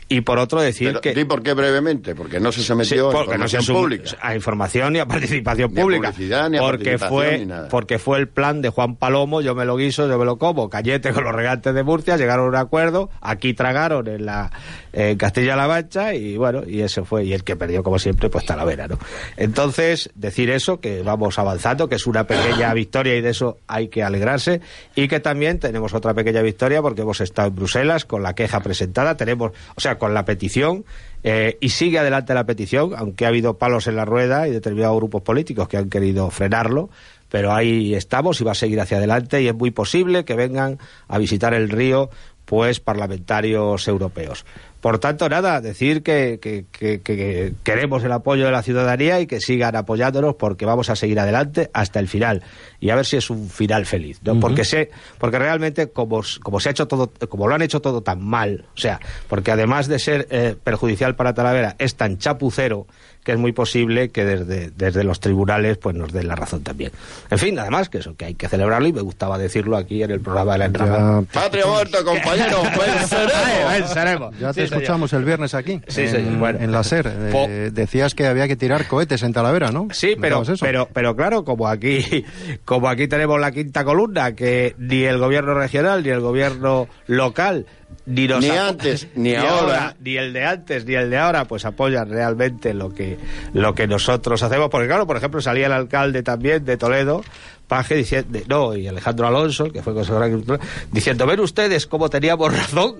Y 0.09 0.21
por 0.21 0.39
otro 0.39 0.61
decir 0.61 0.89
Pero, 0.89 1.01
que... 1.01 1.15
di 1.15 1.25
por 1.25 1.43
qué 1.43 1.53
brevemente, 1.53 2.15
porque 2.15 2.39
no 2.39 2.53
se 2.53 2.61
Sí, 2.61 2.67
sometió 2.69 3.11
a 3.11 3.13
no 3.13 3.19
se 3.19 3.25
información 3.25 3.63
sum- 3.65 3.77
pública. 3.77 4.11
a 4.23 4.35
información 4.37 4.93
ni 4.93 5.01
a 5.01 5.07
participación 5.07 5.75
Ni 5.75 5.81
a 5.81 5.83
pública. 5.83 6.13
publicidad, 6.13 6.49
ni 6.49 6.59
a 6.59 6.61
porque 6.61 6.91
participación, 6.91 7.09
fue, 7.29 7.39
ni 7.39 7.47
nada. 7.47 7.69
porque 7.69 7.99
fue 7.99 8.19
el 8.19 8.29
plan 8.29 8.63
de 8.63 8.69
Juan 8.69 8.95
Palomo, 8.95 9.41
yo 9.41 9.57
me 9.57 9.65
lo 9.65 9.77
guiso, 9.77 10.07
yo 10.09 10.17
me 10.17 10.25
lo 10.25 10.39
como, 10.39 10.71
Cañete 10.71 11.13
con 11.13 11.25
los 11.25 11.35
regantes 11.35 11.75
de 11.75 11.83
Murcia, 11.83 12.17
llegaron 12.17 12.47
a 12.47 12.49
un 12.51 12.55
acuerdo, 12.57 13.11
aquí 13.21 13.53
tragaron 13.53 14.07
en 14.07 14.27
la 14.27 14.53
en 14.93 15.19
Castilla-La 15.19 15.67
Mancha 15.67 16.15
y 16.15 16.37
bueno, 16.37 16.63
y 16.67 16.83
ese 16.83 17.03
fue, 17.05 17.25
y 17.25 17.33
el 17.33 17.43
que 17.43 17.57
perdió 17.57 17.83
como 17.83 17.99
siempre, 17.99 18.31
pues 18.31 18.47
Talavera, 18.47 18.87
¿no? 18.87 18.99
Entonces, 19.37 20.09
decir 20.15 20.51
eso, 20.51 20.81
que 20.81 21.03
vamos 21.03 21.39
avanzando, 21.39 21.89
que 21.89 21.97
es 21.97 22.07
una 22.07 22.27
pequeña 22.29 22.73
victoria 22.75 23.17
y 23.17 23.21
de 23.23 23.31
eso 23.31 23.59
hay 23.67 23.89
que 23.89 24.05
alegrarse, 24.05 24.61
y 24.97 25.09
que 25.09 25.21
también 25.21 25.61
tenemos 25.61 25.93
otra 25.93 26.15
pequeña 26.15 26.41
victoria 26.41 26.81
porque 26.81 27.03
hemos 27.03 27.21
estado 27.21 27.49
en 27.49 27.55
Bruselas 27.55 28.07
con 28.07 28.23
la 28.23 28.35
queja 28.35 28.61
presentada, 28.61 29.17
tenemos, 29.17 29.53
o 29.77 29.81
sea, 29.81 29.99
con 29.99 30.15
la 30.15 30.25
petición, 30.25 30.87
eh, 31.23 31.59
y 31.61 31.69
sigue 31.69 31.99
adelante 31.99 32.33
la 32.33 32.47
petición, 32.47 32.95
aunque 32.97 33.27
ha 33.27 33.29
habido 33.29 33.59
palos 33.59 33.87
en 33.87 33.97
la 33.97 34.07
rueda 34.07 34.49
y 34.49 34.53
determinados 34.53 34.97
grupos 34.97 35.23
políticos 35.23 35.69
que 35.69 35.77
han 35.77 35.91
querido 35.91 36.31
frenarlo, 36.31 36.89
pero 37.29 37.53
ahí 37.53 37.95
estamos 37.95 38.41
y 38.41 38.45
va 38.45 38.53
a 38.53 38.57
seguir 38.57 38.81
hacia 38.81 38.97
adelante 38.97 39.43
y 39.43 39.49
es 39.49 39.55
muy 39.55 39.71
posible 39.71 40.25
que 40.25 40.35
vengan 40.35 40.79
a 41.09 41.19
visitar 41.19 41.53
el 41.53 41.69
río 41.69 42.09
pues 42.47 42.81
parlamentarios 42.81 43.87
europeos. 43.89 44.47
Por 44.87 45.01
tanto, 45.01 45.29
nada, 45.29 45.61
decir 45.61 46.05
que, 46.05 46.39
que- 46.41 46.67
que- 46.71 47.01
que 47.01 47.55
queremos 47.65 48.05
el 48.05 48.13
apoyo 48.13 48.45
de 48.45 48.53
la 48.53 48.63
ciudadanía 48.63 49.19
y 49.19 49.27
que 49.27 49.41
sigan 49.41 49.75
apoyándonos 49.75 50.37
porque 50.37 50.65
vamos 50.65 50.91
a 50.91 50.95
seguir 50.95 51.19
adelante 51.19 51.71
hasta 51.73 51.99
el 51.99 52.07
final 52.07 52.45
y 52.79 52.91
a 52.91 52.95
ver 52.95 53.05
si 53.05 53.17
es 53.17 53.29
un 53.29 53.51
final 53.51 53.85
feliz, 53.85 54.21
¿no? 54.23 54.39
Porque 54.39 54.65
sé, 54.65 54.91
porque 55.19 55.41
realmente 55.41 55.89
como 55.91 56.23
se 56.23 56.69
ha 56.69 56.71
hecho 56.71 56.87
todo, 56.87 57.11
como 57.29 57.49
lo 57.49 57.57
han 57.57 57.63
hecho 57.63 57.81
todo 57.81 58.01
tan 58.05 58.23
mal, 58.25 58.67
o 58.77 58.79
sea, 58.79 59.01
porque 59.29 59.51
además 59.51 59.89
de 59.89 59.99
ser 59.99 60.29
eh, 60.31 60.55
perjudicial 60.63 61.17
para 61.17 61.35
Talavera 61.35 61.75
es 61.81 61.97
tan 61.97 62.19
chapucero 62.19 62.87
que 63.27 63.33
es 63.33 63.39
muy 63.39 63.51
posible 63.51 64.11
que 64.11 64.25
desde, 64.25 64.71
desde 64.71 65.03
los 65.03 65.19
tribunales 65.19 65.79
pues 65.79 65.97
nos 65.97 66.13
den 66.13 66.29
la 66.29 66.37
razón 66.37 66.63
también. 66.63 66.93
En 67.29 67.39
fin, 67.39 67.57
nada 67.57 67.71
más 67.71 67.89
que 67.89 67.99
eso, 67.99 68.15
que 68.17 68.25
hay 68.27 68.35
que 68.35 68.49
celebrarlo 68.49 68.87
y 68.87 68.93
me 68.93 69.01
gustaba 69.01 69.37
decirlo 69.37 69.77
aquí 69.77 70.01
en 70.05 70.13
el 70.13 70.21
programa 70.21 70.53
de 70.53 70.59
la 70.59 70.65
entrada. 70.67 71.23
Ya, 71.33 71.41
Patria 71.41 71.67
muerto, 71.67 72.05
compañero, 72.05 72.63
venceremos. 73.11 73.73
venceremos. 73.73 74.39
ya 74.39 74.53
te 74.53 74.61
Sí, 74.63 74.69
señor. 74.69 74.83
escuchamos 74.83 75.13
el 75.13 75.25
viernes 75.25 75.55
aquí, 75.55 75.81
Sí, 75.89 76.03
en, 76.03 76.11
señor. 76.11 76.37
Bueno. 76.39 76.59
en 76.61 76.71
la 76.71 76.85
SER. 76.85 77.13
Eh, 77.17 77.71
decías 77.73 78.15
que 78.15 78.29
había 78.29 78.47
que 78.47 78.55
tirar 78.55 78.87
cohetes 78.87 79.25
en 79.25 79.33
Talavera, 79.33 79.73
¿no? 79.73 79.89
Sí, 79.91 80.15
pero, 80.21 80.45
pero, 80.61 80.89
pero 80.93 81.17
claro, 81.17 81.45
como 81.45 81.67
aquí, 81.67 82.25
como 82.65 82.89
aquí 82.89 83.09
tenemos 83.09 83.41
la 83.41 83.51
quinta 83.51 83.83
columna, 83.85 84.37
que 84.37 84.77
ni 84.79 85.03
el 85.03 85.19
gobierno 85.19 85.53
regional, 85.55 86.05
ni 86.05 86.11
el 86.11 86.21
gobierno 86.21 86.87
local, 87.09 87.67
ni, 88.07 88.29
los 88.29 88.41
Ni 88.43 88.51
antes, 88.51 89.09
ni 89.15 89.35
ahora. 89.35 89.97
ni 90.01 90.17
el 90.17 90.33
de 90.33 90.45
antes, 90.45 90.85
ni 90.85 90.95
el 90.95 91.11
de 91.11 91.19
ahora, 91.19 91.45
pues 91.45 91.65
apoyan 91.65 92.09
realmente 92.09 92.75
lo 92.75 92.95
que, 92.95 93.19
lo 93.53 93.75
que 93.75 93.87
nosotros 93.87 94.43
hacemos. 94.43 94.69
Porque 94.71 94.87
claro, 94.87 95.07
por 95.07 95.17
ejemplo, 95.17 95.41
salía 95.41 95.67
el 95.67 95.73
alcalde 95.73 96.23
también 96.23 96.65
de 96.65 96.77
Toledo, 96.77 97.23
Paje, 97.69 97.97
diciendo, 97.97 98.39
no, 98.49 98.77
y 98.77 98.87
Alejandro 98.87 99.27
Alonso, 99.27 99.65
que 99.73 99.83
fue 99.83 99.93
consejero 99.93 100.21
de 100.21 100.25
Agricultura, 100.27 100.61
diciendo, 100.93 101.27
ven 101.27 101.41
ustedes 101.41 101.87
cómo 101.89 102.09
teníamos 102.09 102.57
razón. 102.57 102.97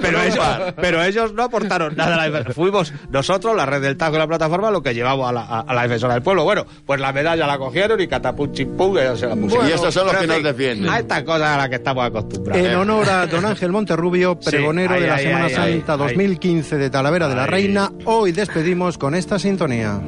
Pero, 0.00 0.22
ellos, 0.22 0.38
par. 0.38 0.74
pero 0.80 1.02
ellos 1.02 1.32
no 1.32 1.42
aportaron 1.42 1.96
nada 1.96 2.14
a 2.14 2.16
la 2.18 2.24
defensa. 2.30 2.52
Fuimos 2.52 2.92
nosotros, 3.10 3.56
la 3.56 3.66
red 3.66 3.82
del 3.82 3.96
Tajo 3.96 4.14
y 4.14 4.18
la 4.18 4.26
plataforma, 4.28 4.70
lo 4.70 4.82
que 4.82 4.94
llevamos 4.94 5.28
a 5.28 5.32
la, 5.32 5.40
a- 5.42 5.60
a 5.60 5.74
la 5.74 5.82
defensora 5.82 6.14
del 6.14 6.22
pueblo. 6.22 6.44
Bueno, 6.44 6.64
pues 6.86 7.00
la 7.00 7.12
medalla 7.12 7.44
la 7.46 7.58
cogieron 7.58 8.00
y 8.00 8.06
catapum 8.06 8.52
chimpum, 8.52 8.96
ellos 8.98 9.18
se 9.18 9.26
la 9.26 9.34
pusieron. 9.34 9.68
Y 9.68 9.72
estos 9.72 9.92
son 9.92 10.06
los 10.06 10.16
que 10.16 10.26
nos 10.28 10.42
defienden. 10.44 10.88
A 10.88 10.98
estas 11.00 11.22
cosas 11.24 11.42
a 11.48 11.56
las 11.56 11.68
que 11.68 11.74
estamos 11.76 12.04
acostumbrados. 12.06 12.64
En 12.64 12.76
honor 12.76 13.08
a 13.08 13.26
don 13.26 13.44
Ángel 13.46 13.72
Monterrubio, 13.72 14.38
Sí, 14.40 14.50
pregonero 14.50 14.94
de 14.94 15.06
la 15.08 15.14
ay, 15.16 15.24
Semana 15.24 15.44
ay, 15.46 15.54
Santa 15.54 15.92
ay. 15.94 15.98
2015 15.98 16.76
de 16.76 16.88
Talavera 16.90 17.28
de 17.28 17.34
la. 17.34 17.46
Reina, 17.46 17.90
hoy 18.04 18.30
despedimos 18.30 18.96
con 18.96 19.16
esta 19.16 19.40
sintonía, 19.40 20.00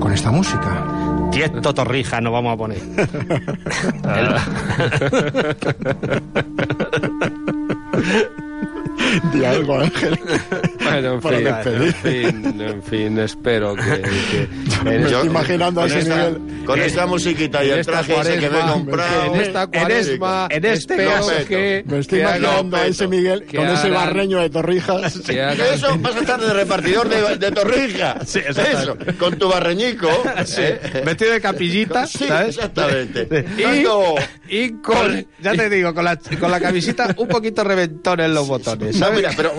con 0.00 0.10
esta 0.12 0.30
música. 0.30 0.99
Tiesto 1.40 1.72
Torrija 1.72 2.20
nos 2.20 2.34
vamos 2.34 2.52
a 2.52 2.56
poner. 2.58 2.82
Di 9.32 9.44
algo, 9.46 9.78
Ángel. 9.78 10.20
Bueno, 10.90 11.14
en 11.14 11.22
fin, 11.22 11.46
en 11.46 11.94
fin, 11.94 12.60
en 12.60 12.82
fin, 12.82 13.18
espero 13.18 13.74
que... 13.74 13.82
que- 14.02 14.48
Me 14.84 14.96
estoy 15.02 15.26
imaginando 15.26 15.82
a 15.82 15.86
ese 15.86 15.98
esta, 16.00 16.16
nivel. 16.30 16.64
con 16.64 16.80
esta 16.80 17.06
musiquita 17.06 17.62
y 17.64 17.70
el 17.70 17.84
traje 17.84 18.18
ese 18.20 18.38
que 18.38 18.40
me 18.40 18.46
he 18.46 18.48
cuaresma, 18.50 18.72
comprado. 18.72 19.34
En 19.34 19.40
esta 19.40 19.62
en 19.64 19.70
cuaresma, 19.70 20.48
este- 20.50 20.56
en 20.56 20.64
este 20.72 20.94
espero 20.94 21.10
caso, 21.10 21.30
que... 21.48 21.84
Me 21.86 21.98
estoy 21.98 22.18
que 22.18 22.24
imaginando 22.24 22.76
a 22.76 22.86
ese 22.86 23.06
Miguel 23.08 23.44
con 23.44 23.66
ese 23.68 23.88
hagan- 23.88 23.94
barreño 23.94 24.40
de 24.40 24.50
Torrijas. 24.50 25.18
que 25.26 25.32
¿Qué 25.34 25.42
hagan- 25.42 25.74
eso? 25.74 25.98
Vas 25.98 26.16
a 26.16 26.20
estar 26.20 26.40
de 26.40 26.52
repartidor 26.52 27.08
de, 27.08 27.36
de 27.36 27.50
torrija. 27.52 28.18
Sí, 28.24 28.40
eso, 28.46 28.96
con 29.18 29.36
tu 29.38 29.48
barreñico. 29.48 30.08
Sí, 30.46 30.62
¿eh? 30.62 31.02
Vestido 31.04 31.32
de 31.32 31.40
capillita, 31.40 32.06
Sí, 32.06 32.26
¿sabes? 32.26 32.56
exactamente. 32.56 33.28
Y, 33.58 33.62
Tanto- 33.62 34.14
y 34.48 34.70
con, 34.80 35.26
ya 35.40 35.52
te 35.52 35.68
digo, 35.68 35.92
con 35.94 36.04
la, 36.04 36.16
con 36.16 36.50
la 36.50 36.60
camisita 36.60 37.14
un 37.18 37.28
poquito 37.28 37.62
reventón 37.64 38.20
en 38.20 38.32
los 38.34 38.48
botones, 38.48 38.94
No, 38.96 39.06
¿sabes? 39.06 39.16
mira, 39.18 39.30
pero 39.36 39.52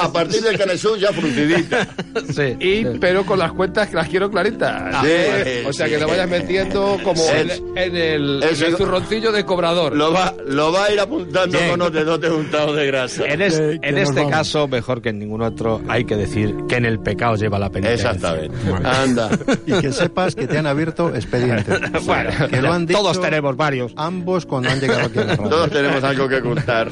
a, 0.00 0.04
a 0.04 0.12
partir 0.12 0.42
del 0.42 0.58
canal 0.58 0.73
Jesús 0.74 1.00
ya 1.00 1.12
frutidita. 1.12 1.86
Sí. 2.32 2.56
Y, 2.60 2.84
pero 3.00 3.24
con 3.26 3.38
las 3.40 3.52
cuentas 3.52 3.88
que 3.88 3.96
las 3.96 4.08
quiero 4.08 4.30
claritas. 4.30 5.04
Sí, 5.04 5.66
o 5.66 5.72
sea, 5.72 5.86
que 5.86 5.94
sí. 5.94 5.98
te 6.00 6.04
vayas 6.04 6.28
metiendo 6.28 6.96
como 7.02 7.22
en, 7.30 7.50
Es- 7.50 7.62
en 7.76 7.96
el, 7.96 8.42
en 8.42 8.48
eso- 8.50 8.66
el 8.66 8.76
zurroncillo 8.76 9.32
de 9.32 9.44
cobrador. 9.44 9.94
Lo 9.96 10.12
va, 10.12 10.32
lo 10.46 10.72
va 10.72 10.84
a 10.86 10.92
ir 10.92 11.00
apuntando 11.00 11.58
con 11.70 11.78
los 11.80 11.92
dedotes 11.92 12.30
untados 12.30 12.76
de 12.76 12.86
grasa. 12.86 13.24
En, 13.26 13.42
es- 13.42 13.58
en 13.58 13.98
este 13.98 14.20
vamos. 14.20 14.30
caso, 14.30 14.68
mejor 14.68 15.02
que 15.02 15.08
en 15.10 15.18
ningún 15.18 15.42
otro, 15.42 15.80
hay 15.88 16.04
que 16.04 16.16
decir 16.16 16.54
que 16.68 16.76
en 16.76 16.84
el 16.86 17.00
pecado 17.00 17.34
lleva 17.36 17.58
la 17.58 17.68
penitencia. 17.70 18.12
Exactamente. 18.12 18.56
Anda. 18.84 19.30
Y 19.66 19.72
que 19.80 19.92
sepas 19.92 20.34
que 20.36 20.46
te 20.46 20.56
han 20.58 20.66
abierto 20.66 21.12
expediente. 21.14 21.72
Bueno, 22.04 22.30
que 22.48 22.60
lo 22.62 22.72
han 22.72 22.86
dicho 22.86 23.00
todos 23.00 23.20
tenemos 23.20 23.56
varios. 23.56 23.92
ambos 23.96 24.46
cuando 24.46 24.68
han 24.70 24.80
llegado 24.80 25.06
aquí 25.06 25.18
a. 25.18 25.36
Todos 25.36 25.70
tenemos 25.70 26.02
algo 26.04 26.28
que 26.28 26.40
contar. 26.40 26.88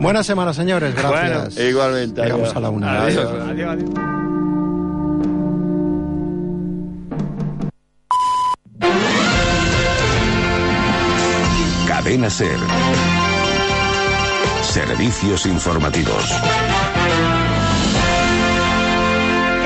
Buena 0.00 0.22
semana, 0.22 0.52
señores. 0.52 0.94
Gracias. 0.94 1.56
Igualmente. 1.58 2.22
Llegamos 2.22 2.54
a 2.54 2.60
la 2.60 2.70
una. 2.70 2.93
Adiós. 2.94 3.30
Adiós, 3.50 3.70
adiós. 3.72 4.14
Cadena 11.86 12.30
Ser. 12.30 12.58
Servicios 14.62 15.46
informativos. 15.46 16.24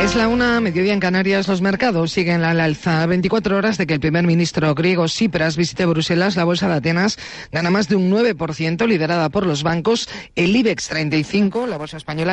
Es 0.08 0.14
la 0.14 0.28
una, 0.28 0.60
mediodía 0.60 0.94
en 0.94 1.00
Canarias. 1.00 1.48
Los 1.48 1.60
mercados 1.60 2.12
siguen 2.12 2.42
al 2.42 2.60
alza. 2.60 3.04
24 3.04 3.58
horas 3.58 3.76
de 3.76 3.86
que 3.86 3.92
el 3.92 4.00
primer 4.00 4.24
ministro 4.24 4.74
griego 4.74 5.04
Tsipras 5.04 5.56
visite 5.56 5.84
Bruselas, 5.84 6.34
la 6.34 6.44
bolsa 6.44 6.66
de 6.66 6.74
Atenas 6.74 7.18
gana 7.52 7.70
más 7.70 7.88
de 7.88 7.96
un 7.96 8.10
9%, 8.10 8.86
liderada 8.86 9.28
por 9.28 9.44
los 9.44 9.62
bancos. 9.62 10.08
El 10.34 10.56
IBEX 10.56 10.88
35, 10.88 11.66
la 11.66 11.76
bolsa 11.76 11.98
española. 11.98 12.26